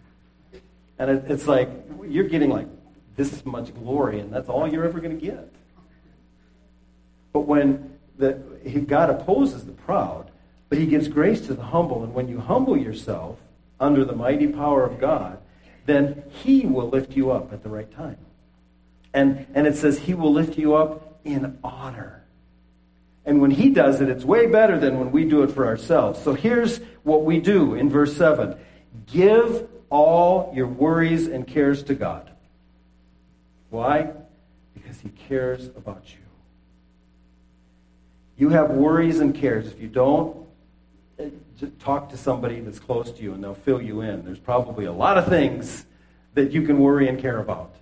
And 0.99 1.11
it, 1.11 1.25
it's 1.29 1.47
like, 1.47 1.69
you're 2.09 2.29
getting 2.29 2.51
like 2.51 2.67
this 3.17 3.33
is 3.33 3.45
much 3.45 3.75
glory, 3.75 4.21
and 4.21 4.33
that's 4.33 4.49
all 4.49 4.71
you're 4.71 4.85
ever 4.85 5.01
going 5.01 5.19
to 5.19 5.25
get. 5.25 5.53
But 7.33 7.41
when 7.41 7.99
the, 8.19 8.43
God 8.87 9.11
opposes 9.11 9.65
the 9.65 9.73
proud, 9.73 10.31
but 10.69 10.79
he 10.79 10.87
gives 10.87 11.09
grace 11.09 11.41
to 11.47 11.55
the 11.55 11.63
humble, 11.63 12.03
and 12.03 12.15
when 12.15 12.29
you 12.29 12.41
humble 12.41 12.77
yourself 12.77 13.39
under 13.79 14.05
the 14.05 14.15
mighty 14.15 14.47
power 14.47 14.85
of 14.85 14.99
God, 14.99 15.39
then 15.87 16.23
he 16.29 16.65
will 16.65 16.89
lift 16.89 17.17
you 17.17 17.31
up 17.31 17.53
at 17.53 17.63
the 17.63 17.69
right 17.69 17.91
time. 17.95 18.19
And, 19.13 19.47
and 19.55 19.67
it 19.67 19.77
says 19.77 19.99
he 19.99 20.15
will 20.15 20.33
lift 20.33 20.57
you 20.57 20.75
up 20.75 21.19
in 21.25 21.59
honor. 21.63 22.25
And 23.25 23.41
when 23.41 23.51
he 23.51 23.71
does 23.71 24.01
it, 24.01 24.09
it's 24.09 24.25
way 24.25 24.47
better 24.47 24.79
than 24.79 24.99
when 24.99 25.13
we 25.13 25.25
do 25.25 25.43
it 25.43 25.51
for 25.51 25.67
ourselves. 25.67 26.21
So 26.23 26.35
here's 26.35 26.79
what 27.03 27.25
we 27.25 27.39
do 27.39 27.75
in 27.75 27.89
verse 27.89 28.17
7 28.17 28.57
Give 29.07 29.69
all 29.91 30.53
your 30.55 30.67
worries 30.67 31.27
and 31.27 31.47
cares 31.47 31.83
to 31.85 31.95
God. 31.95 32.32
Why? 33.73 34.11
Because 34.75 35.01
he 35.01 35.09
cares 35.09 35.69
about 35.69 36.05
you. 36.13 36.19
You 38.37 38.51
have 38.51 38.71
worries 38.71 39.21
and 39.21 39.35
cares. 39.35 39.67
If 39.67 39.81
you 39.81 39.89
don't, 39.89 40.47
eh, 41.19 41.31
talk 41.81 42.11
to 42.11 42.19
somebody 42.19 42.61
that's 42.61 42.79
close 42.79 43.11
to 43.13 43.23
you 43.23 43.33
and 43.33 43.43
they'll 43.43 43.55
fill 43.55 43.81
you 43.81 44.03
in. 44.03 44.27
There's 44.27 44.39
probably 44.39 44.85
a 44.85 44.93
lot 44.93 45.17
of 45.17 45.27
things 45.27 45.87
that 46.35 46.53
you 46.53 46.63
can 46.63 46.81
worry 46.81 47.09
and 47.09 47.19
care 47.19 47.39
about. 47.39 47.75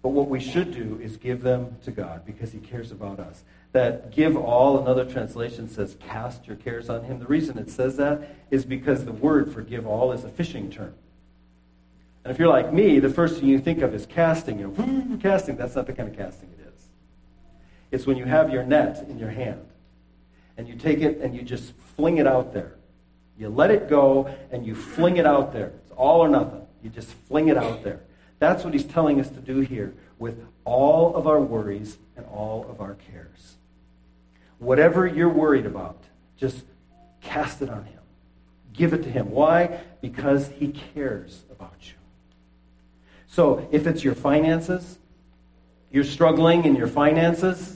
But 0.00 0.10
what 0.10 0.30
we 0.30 0.40
should 0.40 0.72
do 0.72 0.98
is 1.02 1.18
give 1.18 1.42
them 1.42 1.76
to 1.84 1.90
God 1.90 2.24
because 2.24 2.52
he 2.52 2.58
cares 2.58 2.90
about 2.90 3.20
us. 3.20 3.44
That 3.72 4.10
give 4.10 4.38
all, 4.38 4.78
another 4.78 5.04
translation 5.04 5.68
says 5.68 5.98
cast 6.00 6.46
your 6.46 6.56
cares 6.56 6.88
on 6.88 7.04
him. 7.04 7.18
The 7.18 7.26
reason 7.26 7.58
it 7.58 7.68
says 7.68 7.98
that 7.98 8.22
is 8.50 8.64
because 8.64 9.04
the 9.04 9.12
word 9.12 9.52
for 9.52 9.60
give 9.60 9.86
all 9.86 10.12
is 10.12 10.24
a 10.24 10.30
fishing 10.30 10.70
term. 10.70 10.94
And 12.24 12.32
if 12.32 12.38
you're 12.38 12.48
like 12.48 12.72
me, 12.72 12.98
the 13.00 13.10
first 13.10 13.38
thing 13.38 13.48
you 13.48 13.58
think 13.58 13.82
of 13.82 13.94
is 13.94 14.06
casting. 14.06 14.58
You 14.58 14.74
know, 14.76 15.18
casting. 15.20 15.56
That's 15.56 15.76
not 15.76 15.86
the 15.86 15.92
kind 15.92 16.08
of 16.08 16.16
casting 16.16 16.48
it 16.58 16.72
is. 16.74 16.86
It's 17.90 18.06
when 18.06 18.16
you 18.16 18.24
have 18.24 18.50
your 18.50 18.64
net 18.64 19.04
in 19.08 19.18
your 19.18 19.30
hand 19.30 19.66
and 20.56 20.66
you 20.66 20.74
take 20.74 21.00
it 21.00 21.18
and 21.18 21.34
you 21.34 21.42
just 21.42 21.74
fling 21.96 22.16
it 22.16 22.26
out 22.26 22.54
there. 22.54 22.76
You 23.38 23.48
let 23.50 23.70
it 23.70 23.88
go 23.88 24.34
and 24.50 24.64
you 24.64 24.74
fling 24.74 25.18
it 25.18 25.26
out 25.26 25.52
there. 25.52 25.72
It's 25.82 25.92
all 25.96 26.20
or 26.20 26.28
nothing. 26.28 26.62
You 26.82 26.90
just 26.90 27.08
fling 27.28 27.48
it 27.48 27.58
out 27.58 27.84
there. 27.84 28.00
That's 28.38 28.64
what 28.64 28.72
he's 28.72 28.84
telling 28.84 29.20
us 29.20 29.28
to 29.30 29.40
do 29.40 29.60
here 29.60 29.94
with 30.18 30.44
all 30.64 31.14
of 31.16 31.26
our 31.26 31.40
worries 31.40 31.98
and 32.16 32.24
all 32.26 32.66
of 32.70 32.80
our 32.80 32.94
cares. 32.94 33.56
Whatever 34.58 35.06
you're 35.06 35.28
worried 35.28 35.66
about, 35.66 36.02
just 36.36 36.64
cast 37.20 37.60
it 37.60 37.68
on 37.68 37.84
him. 37.84 38.00
Give 38.72 38.92
it 38.92 39.02
to 39.02 39.10
him. 39.10 39.30
Why? 39.30 39.80
Because 40.00 40.48
he 40.48 40.68
cares 40.68 41.42
about 41.50 41.74
you. 41.80 41.94
So 43.34 43.68
if 43.72 43.88
it's 43.88 44.04
your 44.04 44.14
finances, 44.14 45.00
you're 45.90 46.04
struggling 46.04 46.66
in 46.66 46.76
your 46.76 46.86
finances. 46.86 47.72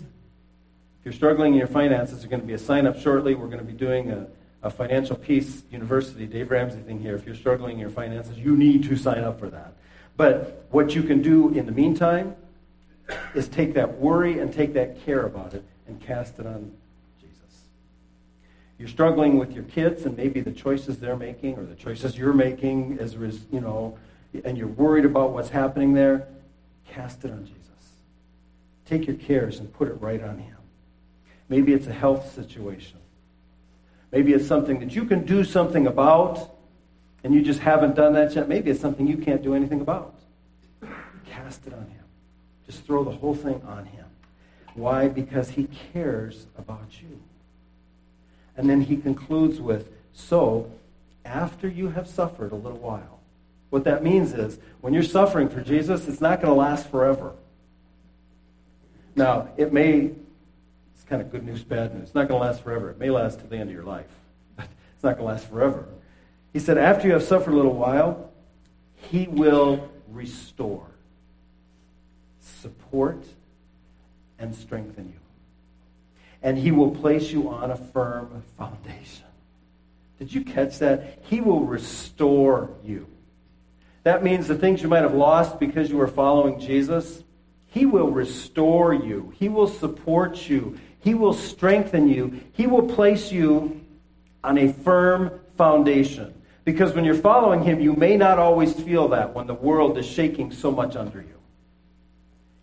If 1.01 1.05
you're 1.05 1.13
struggling 1.13 1.55
in 1.55 1.59
your 1.59 1.67
finances, 1.67 2.19
there's 2.19 2.31
going 2.31 2.43
to 2.43 2.47
be 2.47 2.53
a 2.53 2.59
sign 2.59 2.87
up 2.87 2.97
shortly. 2.97 3.35
We're 3.35 3.49
going 3.49 3.59
to 3.59 3.65
be 3.65 3.73
doing 3.73 4.13
a, 4.13 4.29
a 4.63 4.71
financial 4.71 5.17
peace 5.17 5.65
university, 5.73 6.27
Dave 6.27 6.53
Ramsey 6.53 6.79
thing 6.79 7.01
here. 7.01 7.17
If 7.17 7.27
you're 7.27 7.35
struggling 7.35 7.73
in 7.73 7.81
your 7.81 7.91
finances, 7.91 8.39
you 8.39 8.57
need 8.57 8.85
to 8.85 8.97
sign 8.97 9.25
up 9.25 9.41
for 9.41 9.51
that. 9.51 9.73
But 10.17 10.65
what 10.71 10.95
you 10.95 11.03
can 11.03 11.23
do 11.23 11.49
in 11.49 11.67
the 11.67 11.73
meantime 11.73 12.37
is 13.35 13.49
take 13.49 13.75
that 13.75 13.99
worry 13.99 14.39
and 14.39 14.55
take 14.55 14.75
that 14.75 15.05
care 15.05 15.27
about 15.27 15.55
it 15.55 15.65
and 15.89 16.01
cast 16.01 16.39
it 16.39 16.47
on 16.47 16.71
Jesus. 17.21 17.65
You're 18.79 18.87
struggling 18.87 19.39
with 19.39 19.51
your 19.51 19.65
kids 19.65 20.07
and 20.07 20.17
maybe 20.17 20.41
the 20.41 20.53
choices 20.53 21.01
they're 21.01 21.17
making 21.17 21.59
or 21.59 21.65
the 21.65 21.75
choices 21.75 22.17
you're 22.17 22.33
making 22.33 22.99
as 23.01 23.15
you 23.51 23.61
know 23.61 23.99
and 24.45 24.59
you're 24.59 24.69
worried 24.69 25.05
about 25.05 25.33
what's 25.33 25.49
happening 25.49 25.95
there, 25.95 26.27
cast 26.91 27.25
it 27.25 27.31
on 27.31 27.45
Jesus. 27.45 27.59
Take 28.87 29.07
your 29.07 29.17
cares 29.17 29.59
and 29.59 29.73
put 29.73 29.89
it 29.89 29.95
right 29.95 30.23
on 30.23 30.39
Him. 30.39 30.57
Maybe 31.49 31.73
it's 31.73 31.87
a 31.87 31.93
health 31.93 32.35
situation. 32.35 32.99
Maybe 34.13 34.33
it's 34.33 34.47
something 34.47 34.81
that 34.81 34.95
you 34.95 35.05
can 35.05 35.25
do 35.25 35.45
something 35.45 35.87
about, 35.87 36.55
and 37.25 37.35
you 37.35 37.43
just 37.43 37.61
haven't 37.61 37.95
done 37.95 38.15
that 38.15 38.35
yet. 38.35 38.49
Maybe 38.49 38.71
it's 38.71 38.81
something 38.81 39.07
you 39.07 39.19
can't 39.19 39.43
do 39.43 39.55
anything 39.55 39.81
about. 39.81 40.15
Cast 41.31 41.67
it 41.67 41.73
on 41.73 41.81
Him. 41.81 42.05
Just 42.67 42.85
throw 42.85 43.05
the 43.05 43.11
whole 43.11 43.35
thing 43.35 43.61
on 43.67 43.85
Him. 43.87 44.07
Why? 44.75 45.09
Because 45.09 45.51
He 45.51 45.69
cares 45.93 46.47
about 46.57 47.01
you. 47.03 47.21
And 48.57 48.69
then 48.69 48.81
He 48.83 48.97
concludes 48.97 49.61
with 49.61 49.91
So, 50.13 50.71
after 51.25 51.69
you 51.69 51.91
have 51.91 52.09
suffered 52.09 52.53
a 52.53 52.57
little 52.57 52.79
while, 52.79 53.18
what 53.71 53.85
that 53.85 54.03
means 54.03 54.33
is 54.33 54.59
when 54.81 54.95
you're 54.95 55.03
suffering 55.03 55.49
for 55.49 55.61
Jesus, 55.61 56.09
it's 56.09 56.21
not 56.21 56.41
going 56.41 56.53
to 56.53 56.59
last 56.59 56.89
forever. 56.91 57.35
Now, 59.15 59.49
it 59.57 59.73
may, 59.73 60.13
it's 60.95 61.05
kind 61.07 61.21
of 61.21 61.31
good 61.31 61.45
news, 61.45 61.63
bad 61.65 61.95
news. 61.95 62.05
It's 62.05 62.15
not 62.15 62.29
going 62.29 62.41
to 62.41 62.47
last 62.47 62.63
forever. 62.63 62.91
It 62.91 62.99
may 62.99 63.11
last 63.11 63.41
to 63.41 63.47
the 63.47 63.57
end 63.57 63.69
of 63.69 63.75
your 63.75 63.85
life, 63.85 64.07
but 64.57 64.69
it's 64.95 65.05
not 65.05 65.17
going 65.17 65.27
to 65.29 65.35
last 65.35 65.49
forever. 65.49 65.87
He 66.53 66.59
said, 66.59 66.79
after 66.79 67.07
you 67.07 67.13
have 67.13 67.23
suffered 67.23 67.53
a 67.53 67.57
little 67.57 67.75
while, 67.75 68.31
he 68.97 69.27
will 69.27 69.91
restore, 70.09 70.87
support, 72.41 73.23
and 74.39 74.55
strengthen 74.55 75.07
you. 75.07 75.21
And 76.43 76.57
he 76.57 76.71
will 76.71 76.93
place 76.93 77.31
you 77.31 77.51
on 77.51 77.71
a 77.71 77.77
firm 77.77 78.43
foundation. 78.57 79.27
Did 80.19 80.33
you 80.33 80.45
catch 80.45 80.79
that? 80.79 81.19
He 81.23 81.41
will 81.41 81.65
restore 81.65 82.71
you. 82.85 83.07
That 84.05 84.23
means 84.23 84.49
the 84.49 84.55
things 84.55 84.83
you 84.83 84.89
might 84.89 85.03
have 85.03 85.15
lost 85.15 85.59
because 85.59 85.91
you 85.91 85.97
were 85.97 86.07
following 86.07 86.61
Jesus, 86.61 87.23
He 87.67 87.87
will 87.87 88.11
restore 88.11 88.95
you. 88.95 89.33
He 89.37 89.49
will 89.49 89.69
support 89.69 90.49
you. 90.49 90.79
He 91.01 91.15
will 91.15 91.35
strengthen 91.35 92.09
you. 92.09 92.41
He 92.53 92.67
will 92.67 92.87
place 92.89 93.31
you 93.31 93.85
on 94.43 94.59
a 94.59 94.73
firm 94.73 95.41
foundation. 95.57 96.35
Because 96.65 96.95
when 96.95 97.05
you're 97.05 97.15
following 97.15 97.63
Him, 97.63 97.81
you 97.81 97.95
may 97.95 98.17
not 98.17 98.39
always 98.39 98.75
feel 98.75 99.09
that 99.09 99.35
when 99.35 99.47
the 99.47 99.55
world 99.55 99.97
is 99.99 100.07
shaking 100.07 100.53
so 100.53 100.71
much 100.71 100.97
under 100.97 101.21
you. 101.21 101.39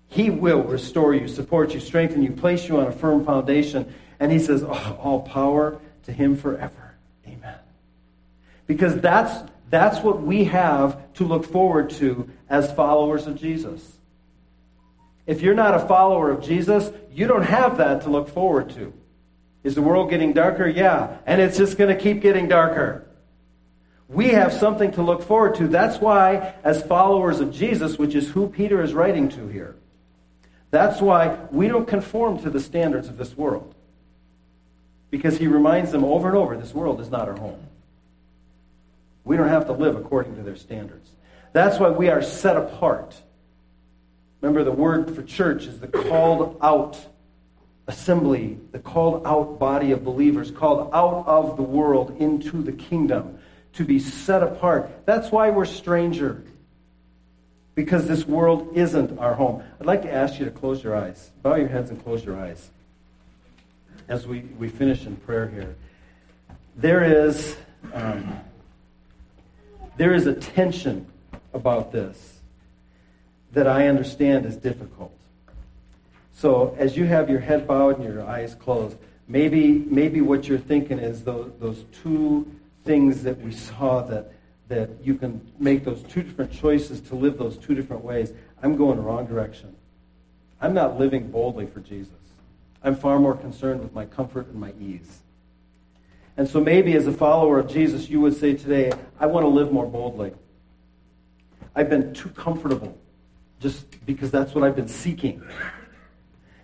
He 0.08 0.30
will 0.30 0.64
restore 0.64 1.14
you, 1.14 1.28
support 1.28 1.74
you, 1.74 1.80
strengthen 1.80 2.22
you, 2.22 2.32
place 2.32 2.68
you 2.68 2.80
on 2.80 2.88
a 2.88 2.92
firm 2.92 3.26
foundation. 3.26 3.94
And 4.20 4.32
He 4.32 4.40
says, 4.40 4.64
oh, 4.64 5.00
All 5.02 5.22
power 5.22 5.80
to 6.04 6.12
Him 6.12 6.38
forever. 6.38 6.96
Amen. 7.28 7.58
Because 8.68 8.96
that's 9.02 9.50
that's 9.70 10.00
what 10.00 10.22
we 10.22 10.46
have 10.46 11.14
to 11.16 11.26
look 11.26 11.46
forward 11.46 11.90
to 11.92 12.30
as 12.50 12.72
followers 12.74 13.28
of 13.28 13.40
Jesus. 13.40 13.98
If 15.26 15.42
you're 15.42 15.56
not 15.56 15.74
a 15.74 15.80
follower 15.80 16.30
of 16.30 16.44
Jesus, 16.44 16.92
you 17.12 17.28
don't 17.28 17.44
have 17.44 17.78
that 17.78 18.04
to 18.04 18.10
look 18.10 18.30
forward 18.30 18.70
to. 18.72 18.94
Is 19.64 19.74
the 19.74 19.82
world 19.82 20.12
getting 20.12 20.34
darker? 20.34 20.68
Yeah. 20.68 21.18
And 21.26 21.42
it's 21.42 21.58
just 21.58 21.78
going 21.78 21.96
to 21.96 22.02
keep 22.02 22.22
getting 22.22 22.48
darker. 22.48 23.08
We 24.08 24.30
have 24.30 24.54
something 24.54 24.92
to 24.92 25.02
look 25.02 25.24
forward 25.24 25.56
to. 25.56 25.68
That's 25.68 25.98
why, 25.98 26.54
as 26.64 26.84
followers 26.84 27.40
of 27.40 27.52
Jesus, 27.52 27.98
which 27.98 28.14
is 28.14 28.30
who 28.30 28.48
Peter 28.48 28.84
is 28.84 28.94
writing 28.94 29.30
to 29.30 29.48
here, 29.48 29.76
that's 30.70 31.02
why 31.02 31.40
we 31.50 31.68
don't 31.68 31.88
conform 31.88 32.40
to 32.44 32.52
the 32.52 32.60
standards 32.60 33.08
of 33.08 33.18
this 33.18 33.36
world. 33.36 33.74
Because 35.10 35.38
he 35.40 35.48
reminds 35.48 35.92
them 35.92 36.04
over 36.04 36.28
and 36.28 36.38
over 36.38 36.56
this 36.56 36.74
world 36.74 37.02
is 37.02 37.10
not 37.10 37.28
our 37.28 37.38
home. 37.38 37.60
We 39.26 39.36
don't 39.36 39.50
have 39.50 39.66
to 39.66 39.74
live 39.74 39.96
according 39.96 40.36
to 40.36 40.44
their 40.44 40.56
standards. 40.56 41.10
That's 41.52 41.80
why 41.80 41.90
we 41.90 42.10
are 42.10 42.22
set 42.22 42.56
apart. 42.56 43.20
Remember, 44.40 44.64
the 44.64 44.72
word 44.72 45.16
for 45.16 45.24
church 45.24 45.66
is 45.66 45.80
the 45.80 45.88
called 45.88 46.58
out 46.62 47.04
assembly, 47.88 48.60
the 48.72 48.80
called 48.80 49.26
out 49.26 49.58
body 49.58 49.92
of 49.92 50.04
believers, 50.04 50.52
called 50.52 50.92
out 50.94 51.26
of 51.26 51.58
the 51.58 51.64
world 51.64 52.16
into 52.20 52.62
the 52.62 52.72
kingdom 52.72 53.40
to 53.74 53.84
be 53.84 54.00
set 54.00 54.44
apart. 54.44 54.90
That's 55.06 55.32
why 55.32 55.50
we're 55.50 55.66
stranger, 55.66 56.44
because 57.74 58.08
this 58.08 58.26
world 58.28 58.70
isn't 58.76 59.18
our 59.18 59.34
home. 59.34 59.64
I'd 59.80 59.88
like 59.88 60.04
to 60.04 60.14
ask 60.14 60.40
you 60.40 60.46
to 60.46 60.52
close 60.52 60.84
your 60.84 60.96
eyes. 60.96 61.32
Bow 61.42 61.56
your 61.56 61.68
heads 61.68 61.90
and 61.90 62.02
close 62.04 62.24
your 62.24 62.40
eyes 62.40 62.70
as 64.08 64.28
we, 64.28 64.42
we 64.60 64.68
finish 64.68 65.06
in 65.08 65.16
prayer 65.16 65.48
here. 65.48 65.76
There 66.76 67.04
is. 67.04 67.56
Um, 67.94 68.40
there 69.98 70.14
is 70.14 70.28
a 70.28 70.34
tension 70.34 71.06
about 71.54 71.92
this 71.92 72.40
that 73.54 73.68
I 73.68 73.88
understand 73.88 74.46
is 74.46 74.58
difficult. 74.58 75.18
So 76.34 76.76
as 76.78 76.98
you 76.98 77.06
have 77.06 77.30
your 77.30 77.40
head 77.40 77.66
bowed 77.66 78.00
and 78.00 78.04
your 78.04 78.26
eyes 78.26 78.56
closed, 78.56 78.98
maybe 79.28 79.86
maybe 79.88 80.22
what 80.22 80.48
you're 80.48 80.58
thinking 80.58 81.00
is 81.00 81.24
those, 81.24 81.52
those 81.60 81.86
two 82.04 82.52
things 82.84 83.24
that 83.24 83.40
we 83.40 83.52
saw 83.52 84.02
that 84.04 84.32
that 84.68 84.90
you 85.02 85.16
can 85.16 85.40
make 85.60 85.86
those 85.86 86.04
two 86.04 86.24
different 86.24 86.52
choices 86.52 87.00
to 87.00 87.16
live 87.16 87.38
those 87.38 87.58
two 87.58 87.76
different 87.76 88.04
ways. 88.04 88.34
I'm 88.62 88.76
going 88.76 88.98
the 88.98 89.04
wrong 89.04 89.28
direction. 89.28 89.76
I'm 90.60 90.74
not 90.74 91.00
living 91.00 91.30
boldly 91.30 91.68
for 91.68 91.80
Jesus. 91.80 92.14
I'm 92.84 92.96
far 92.96 93.20
more 93.20 93.36
concerned 93.36 93.82
with 93.82 93.94
my 93.94 94.06
comfort 94.06 94.48
and 94.48 94.56
my 94.56 94.74
ease. 94.80 95.20
And 96.38 96.48
so 96.48 96.60
maybe 96.60 96.96
as 96.96 97.08
a 97.08 97.14
follower 97.14 97.60
of 97.60 97.70
Jesus, 97.70 98.10
you 98.10 98.20
would 98.22 98.36
say 98.36 98.54
today, 98.54 98.92
I 99.20 99.26
want 99.28 99.46
to 99.46 99.48
live 99.48 99.72
more 99.72 99.86
boldly. 99.86 100.34
I've 101.76 101.90
been 101.90 102.14
too 102.14 102.30
comfortable 102.30 102.98
just 103.60 104.06
because 104.06 104.32
that's 104.32 104.54
what 104.54 104.64
I've 104.64 104.76
been 104.76 104.88
seeking. 104.88 105.44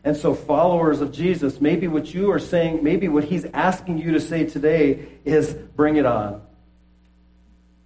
And 0.04 0.18
so, 0.18 0.34
followers 0.34 1.00
of 1.00 1.12
Jesus, 1.12 1.62
maybe 1.62 1.88
what 1.88 2.14
you 2.14 2.32
are 2.32 2.40
saying, 2.40 2.84
maybe 2.84 3.08
what 3.08 3.24
he's 3.24 3.46
asking 3.46 4.00
you 4.00 4.14
to 4.14 4.20
say 4.20 4.46
today 4.46 5.08
is 5.26 5.54
bring 5.54 5.98
it 5.98 6.06
on. 6.06 6.42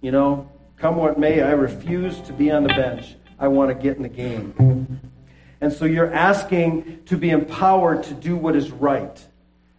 You 0.00 0.12
know, 0.12 0.50
come 0.78 0.96
what 0.96 1.18
may, 1.18 1.42
I 1.42 1.50
refuse 1.50 2.20
to 2.22 2.32
be 2.32 2.50
on 2.50 2.62
the 2.62 2.70
bench. 2.70 3.16
I 3.38 3.48
want 3.48 3.68
to 3.70 3.74
get 3.74 3.96
in 3.96 4.02
the 4.02 4.08
game. 4.08 5.00
And 5.60 5.72
so, 5.72 5.84
you're 5.84 6.12
asking 6.12 7.04
to 7.04 7.18
be 7.18 7.30
empowered 7.30 8.04
to 8.04 8.14
do 8.14 8.34
what 8.34 8.56
is 8.56 8.70
right 8.70 9.22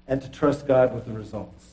and 0.07 0.21
to 0.21 0.29
trust 0.29 0.67
God 0.67 0.93
with 0.93 1.05
the 1.05 1.13
results. 1.13 1.66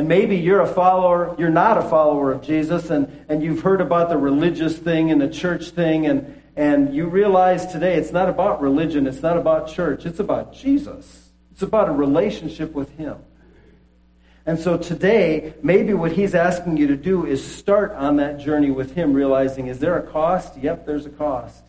And 0.00 0.08
maybe 0.08 0.38
you're 0.38 0.62
a 0.62 0.66
follower, 0.66 1.36
you're 1.38 1.50
not 1.50 1.76
a 1.76 1.82
follower 1.82 2.32
of 2.32 2.40
Jesus, 2.40 2.88
and, 2.88 3.22
and 3.28 3.42
you've 3.42 3.60
heard 3.60 3.82
about 3.82 4.08
the 4.08 4.16
religious 4.16 4.74
thing 4.78 5.10
and 5.10 5.20
the 5.20 5.28
church 5.28 5.72
thing, 5.72 6.06
and, 6.06 6.40
and 6.56 6.94
you 6.94 7.06
realize 7.06 7.66
today 7.66 7.96
it's 7.96 8.10
not 8.10 8.30
about 8.30 8.62
religion, 8.62 9.06
it's 9.06 9.20
not 9.20 9.36
about 9.36 9.68
church, 9.68 10.06
it's 10.06 10.18
about 10.18 10.54
Jesus. 10.54 11.28
It's 11.52 11.60
about 11.60 11.90
a 11.90 11.92
relationship 11.92 12.72
with 12.72 12.88
Him. 12.96 13.18
And 14.46 14.58
so 14.58 14.78
today, 14.78 15.52
maybe 15.62 15.92
what 15.92 16.12
He's 16.12 16.34
asking 16.34 16.78
you 16.78 16.86
to 16.86 16.96
do 16.96 17.26
is 17.26 17.46
start 17.46 17.92
on 17.92 18.16
that 18.16 18.38
journey 18.38 18.70
with 18.70 18.94
Him, 18.94 19.12
realizing 19.12 19.66
is 19.66 19.80
there 19.80 19.98
a 19.98 20.02
cost? 20.10 20.56
Yep, 20.56 20.86
there's 20.86 21.04
a 21.04 21.10
cost. 21.10 21.62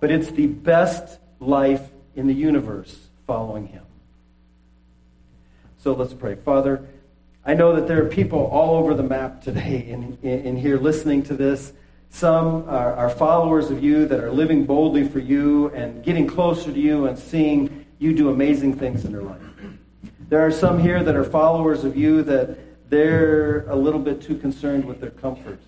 But 0.00 0.10
it's 0.10 0.30
the 0.30 0.46
best 0.46 1.18
life 1.40 1.90
in 2.16 2.26
the 2.26 2.32
universe 2.32 2.96
following 3.26 3.66
Him. 3.66 3.82
So 5.82 5.94
let's 5.94 6.14
pray. 6.14 6.36
Father, 6.36 6.86
I 7.44 7.54
know 7.54 7.74
that 7.74 7.88
there 7.88 8.00
are 8.04 8.08
people 8.08 8.46
all 8.46 8.76
over 8.76 8.94
the 8.94 9.02
map 9.02 9.42
today 9.42 9.86
in, 9.88 10.16
in, 10.22 10.46
in 10.46 10.56
here 10.56 10.78
listening 10.78 11.24
to 11.24 11.34
this. 11.34 11.72
Some 12.10 12.68
are, 12.68 12.94
are, 12.94 13.10
followers 13.10 13.70
of 13.70 13.82
you 13.82 14.06
that 14.06 14.20
are 14.20 14.30
living 14.30 14.64
boldly 14.64 15.08
for 15.08 15.18
you 15.18 15.70
and 15.70 16.04
getting 16.04 16.26
closer 16.26 16.70
to 16.70 16.78
you 16.78 17.06
and 17.06 17.18
seeing 17.18 17.84
you 17.98 18.12
do 18.12 18.28
amazing 18.28 18.76
things 18.78 19.04
in 19.04 19.12
their 19.12 19.22
life. 19.22 19.40
There 20.28 20.44
are 20.44 20.52
some 20.52 20.78
here 20.78 21.02
that 21.02 21.16
are 21.16 21.24
followers 21.24 21.84
of 21.84 21.96
you 21.96 22.22
that 22.24 22.58
they're 22.90 23.66
a 23.68 23.74
little 23.74 24.00
bit 24.00 24.22
too 24.22 24.36
concerned 24.36 24.84
with 24.84 25.00
their 25.00 25.10
comfort. 25.10 25.58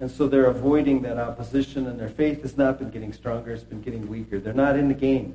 And 0.00 0.10
so 0.10 0.28
they're 0.28 0.46
avoiding 0.46 1.02
that 1.02 1.18
opposition, 1.18 1.86
and 1.88 1.98
their 1.98 2.08
faith 2.08 2.42
has 2.42 2.56
not 2.56 2.78
been 2.78 2.90
getting 2.90 3.12
stronger, 3.12 3.52
it's 3.52 3.64
been 3.64 3.82
getting 3.82 4.06
weaker. 4.08 4.38
They're 4.38 4.52
not 4.52 4.78
in 4.78 4.88
the 4.88 4.94
game. 4.94 5.34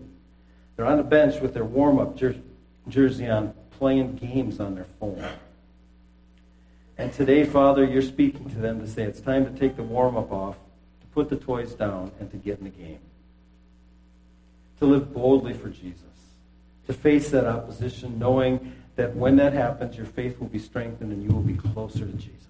They're 0.76 0.86
on 0.86 0.97
the 0.97 1.03
bench 1.03 1.41
with 1.41 1.53
their 1.53 1.66
warm 1.66 1.99
up 1.99 2.16
jer- 2.16 2.36
jersey 2.88 3.28
on, 3.28 3.53
playing 3.72 4.16
games 4.16 4.59
on 4.59 4.76
their 4.76 4.86
phone. 4.99 5.28
And 7.01 7.11
today, 7.11 7.45
Father, 7.45 7.83
you're 7.83 8.03
speaking 8.03 8.47
to 8.51 8.59
them 8.59 8.79
to 8.79 8.87
say 8.87 9.01
it's 9.01 9.21
time 9.21 9.51
to 9.51 9.59
take 9.59 9.75
the 9.75 9.81
warm 9.81 10.15
up 10.15 10.31
off, 10.31 10.55
to 11.01 11.07
put 11.07 11.29
the 11.29 11.35
toys 11.35 11.73
down, 11.73 12.11
and 12.19 12.29
to 12.29 12.37
get 12.37 12.59
in 12.59 12.65
the 12.65 12.69
game. 12.69 12.99
To 14.81 14.85
live 14.85 15.11
boldly 15.11 15.53
for 15.53 15.69
Jesus. 15.69 16.03
To 16.85 16.93
face 16.93 17.31
that 17.31 17.47
opposition, 17.47 18.19
knowing 18.19 18.75
that 18.97 19.15
when 19.15 19.35
that 19.37 19.51
happens, 19.51 19.97
your 19.97 20.05
faith 20.05 20.39
will 20.39 20.49
be 20.49 20.59
strengthened 20.59 21.11
and 21.11 21.23
you 21.23 21.29
will 21.29 21.41
be 21.41 21.55
closer 21.55 22.05
to 22.05 22.13
Jesus. 22.13 22.45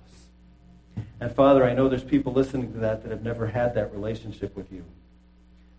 And 1.22 1.34
Father, 1.34 1.64
I 1.64 1.74
know 1.74 1.88
there's 1.88 2.04
people 2.04 2.34
listening 2.34 2.74
to 2.74 2.80
that 2.80 3.04
that 3.04 3.10
have 3.10 3.24
never 3.24 3.48
had 3.48 3.74
that 3.76 3.94
relationship 3.94 4.54
with 4.58 4.70
you. 4.70 4.84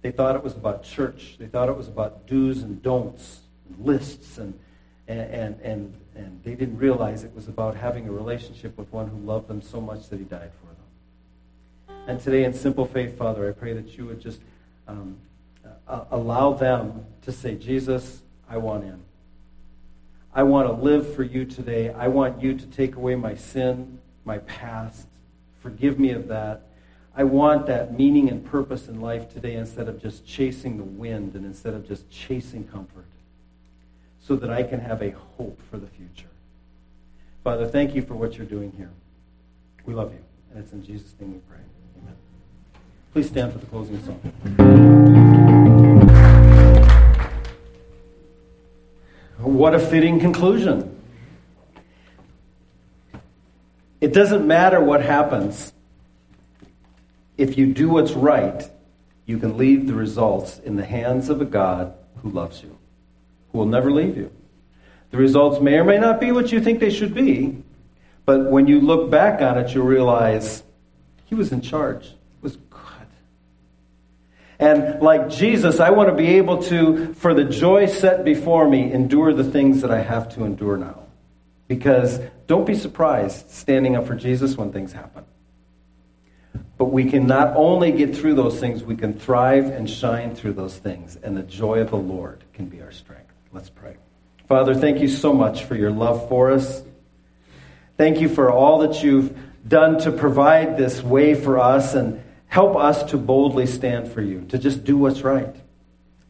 They 0.00 0.12
thought 0.12 0.34
it 0.34 0.42
was 0.42 0.54
about 0.54 0.82
church. 0.82 1.36
They 1.38 1.46
thought 1.46 1.68
it 1.68 1.76
was 1.76 1.88
about 1.88 2.26
do's 2.26 2.62
and 2.62 2.82
don'ts, 2.82 3.40
and 3.68 3.84
lists, 3.84 4.38
and, 4.38 4.58
and, 5.06 5.60
and, 5.60 5.94
and 6.14 6.42
they 6.44 6.54
didn't 6.54 6.78
realize 6.78 7.24
it 7.24 7.34
was 7.34 7.48
about 7.48 7.74
having 7.74 8.08
a 8.08 8.12
relationship 8.12 8.76
with 8.76 8.92
one 8.92 9.08
who 9.08 9.18
loved 9.18 9.48
them 9.48 9.62
so 9.62 9.80
much 9.80 10.08
that 10.08 10.18
he 10.18 10.24
died 10.24 10.50
for 10.60 10.66
them. 10.66 12.02
And 12.06 12.20
today, 12.20 12.44
in 12.44 12.52
simple 12.52 12.84
faith, 12.84 13.16
Father, 13.16 13.48
I 13.48 13.52
pray 13.52 13.72
that 13.72 13.96
you 13.96 14.06
would 14.06 14.20
just 14.20 14.40
um, 14.88 15.16
uh, 15.86 16.04
allow 16.10 16.52
them 16.52 17.06
to 17.22 17.32
say, 17.32 17.54
Jesus, 17.54 18.22
I 18.48 18.58
want 18.58 18.84
in. 18.84 19.00
I 20.34 20.42
want 20.42 20.68
to 20.68 20.72
live 20.72 21.14
for 21.14 21.22
you 21.22 21.44
today. 21.44 21.90
I 21.90 22.08
want 22.08 22.42
you 22.42 22.56
to 22.56 22.66
take 22.66 22.96
away 22.96 23.14
my 23.14 23.34
sin, 23.34 23.98
my 24.24 24.38
past. 24.38 25.06
Forgive 25.60 25.98
me 25.98 26.10
of 26.10 26.28
that. 26.28 26.62
I 27.14 27.24
want 27.24 27.66
that 27.66 27.96
meaning 27.96 28.30
and 28.30 28.44
purpose 28.44 28.88
in 28.88 29.00
life 29.00 29.32
today 29.32 29.54
instead 29.54 29.88
of 29.88 30.00
just 30.00 30.26
chasing 30.26 30.78
the 30.78 30.84
wind 30.84 31.34
and 31.34 31.44
instead 31.44 31.74
of 31.74 31.86
just 31.86 32.10
chasing 32.10 32.64
comfort 32.64 33.04
so 34.22 34.36
that 34.36 34.50
I 34.50 34.62
can 34.62 34.80
have 34.80 35.02
a 35.02 35.10
hope 35.10 35.60
for 35.68 35.78
the 35.78 35.88
future. 35.88 36.28
Father, 37.42 37.66
thank 37.66 37.94
you 37.94 38.02
for 38.02 38.14
what 38.14 38.38
you're 38.38 38.46
doing 38.46 38.72
here. 38.76 38.90
We 39.84 39.94
love 39.94 40.12
you. 40.12 40.20
And 40.50 40.62
it's 40.62 40.72
in 40.72 40.84
Jesus' 40.84 41.14
name 41.20 41.32
we 41.32 41.40
pray. 41.40 41.58
Amen. 42.00 42.14
Please 43.12 43.28
stand 43.28 43.52
for 43.52 43.58
the 43.58 43.66
closing 43.66 44.00
song. 44.04 44.20
What 49.38 49.74
a 49.74 49.80
fitting 49.80 50.20
conclusion. 50.20 51.00
It 54.00 54.12
doesn't 54.12 54.46
matter 54.46 54.80
what 54.80 55.02
happens. 55.02 55.72
If 57.36 57.58
you 57.58 57.66
do 57.72 57.88
what's 57.88 58.12
right, 58.12 58.70
you 59.26 59.38
can 59.38 59.56
leave 59.56 59.88
the 59.88 59.94
results 59.94 60.60
in 60.60 60.76
the 60.76 60.84
hands 60.84 61.28
of 61.28 61.40
a 61.40 61.44
God 61.44 61.94
who 62.22 62.30
loves 62.30 62.62
you 62.62 62.78
who 63.52 63.58
will 63.58 63.66
never 63.66 63.90
leave 63.90 64.16
you. 64.16 64.32
The 65.10 65.18
results 65.18 65.60
may 65.60 65.78
or 65.78 65.84
may 65.84 65.98
not 65.98 66.20
be 66.20 66.32
what 66.32 66.50
you 66.50 66.60
think 66.60 66.80
they 66.80 66.90
should 66.90 67.14
be, 67.14 67.62
but 68.24 68.50
when 68.50 68.66
you 68.66 68.80
look 68.80 69.10
back 69.10 69.42
on 69.42 69.58
it, 69.58 69.74
you'll 69.74 69.86
realize 69.86 70.62
he 71.26 71.34
was 71.34 71.52
in 71.52 71.60
charge. 71.60 72.06
It 72.06 72.42
was 72.42 72.56
good. 72.56 72.80
And 74.58 75.02
like 75.02 75.28
Jesus, 75.28 75.80
I 75.80 75.90
want 75.90 76.08
to 76.08 76.14
be 76.14 76.36
able 76.38 76.62
to, 76.64 77.12
for 77.14 77.34
the 77.34 77.44
joy 77.44 77.86
set 77.86 78.24
before 78.24 78.68
me, 78.68 78.92
endure 78.92 79.34
the 79.34 79.44
things 79.44 79.82
that 79.82 79.90
I 79.90 80.00
have 80.02 80.32
to 80.34 80.44
endure 80.44 80.76
now. 80.76 81.00
Because 81.68 82.20
don't 82.46 82.66
be 82.66 82.74
surprised 82.74 83.50
standing 83.50 83.96
up 83.96 84.06
for 84.06 84.14
Jesus 84.14 84.56
when 84.56 84.72
things 84.72 84.92
happen. 84.92 85.24
But 86.78 86.86
we 86.86 87.10
can 87.10 87.26
not 87.26 87.56
only 87.56 87.92
get 87.92 88.14
through 88.14 88.34
those 88.34 88.60
things, 88.60 88.82
we 88.82 88.96
can 88.96 89.18
thrive 89.18 89.66
and 89.66 89.88
shine 89.88 90.34
through 90.34 90.52
those 90.52 90.76
things. 90.76 91.16
And 91.16 91.36
the 91.36 91.42
joy 91.42 91.80
of 91.80 91.90
the 91.90 91.96
Lord 91.96 92.44
can 92.52 92.66
be 92.66 92.80
our 92.82 92.92
strength. 92.92 93.31
Let's 93.52 93.70
pray. 93.70 93.96
Father, 94.48 94.74
thank 94.74 95.00
you 95.00 95.08
so 95.08 95.32
much 95.32 95.64
for 95.64 95.74
your 95.74 95.90
love 95.90 96.28
for 96.28 96.50
us. 96.50 96.82
Thank 97.96 98.20
you 98.20 98.28
for 98.28 98.50
all 98.50 98.78
that 98.80 99.02
you've 99.02 99.36
done 99.66 99.98
to 100.00 100.12
provide 100.12 100.76
this 100.76 101.02
way 101.02 101.34
for 101.34 101.58
us 101.58 101.94
and 101.94 102.22
help 102.46 102.76
us 102.76 103.02
to 103.10 103.16
boldly 103.16 103.66
stand 103.66 104.10
for 104.10 104.22
you, 104.22 104.44
to 104.48 104.58
just 104.58 104.84
do 104.84 104.96
what's 104.96 105.22
right, 105.22 105.54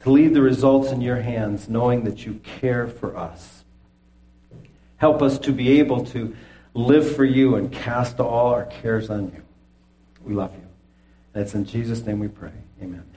to 0.01 0.11
leave 0.11 0.35
the 0.35 0.43
results 0.43 0.91
in 0.91 1.01
your 1.01 1.16
hands, 1.16 1.68
knowing 1.68 2.05
that 2.05 2.27
you 2.27 2.35
care 2.61 2.87
for 2.87 3.16
us. 3.16 3.64
Help 4.97 5.23
us 5.23 5.39
to 5.41 5.53
be 5.53 5.81
able 5.81 6.05
to 6.07 6.37
live 6.75 7.16
for 7.16 7.25
you 7.25 7.57
and 7.57 7.73
cast 7.73 8.20
all 8.20 8.49
our 8.49 8.66
cares 8.66 9.11
on 9.11 9.27
you. 9.27 9.43
We 10.25 10.35
love 10.35 10.55
you. 10.55 10.66
It's 11.35 11.55
in 11.55 11.64
Jesus' 11.64 12.05
name 12.05 12.20
we 12.20 12.29
pray. 12.29 12.53
Amen. 12.81 13.05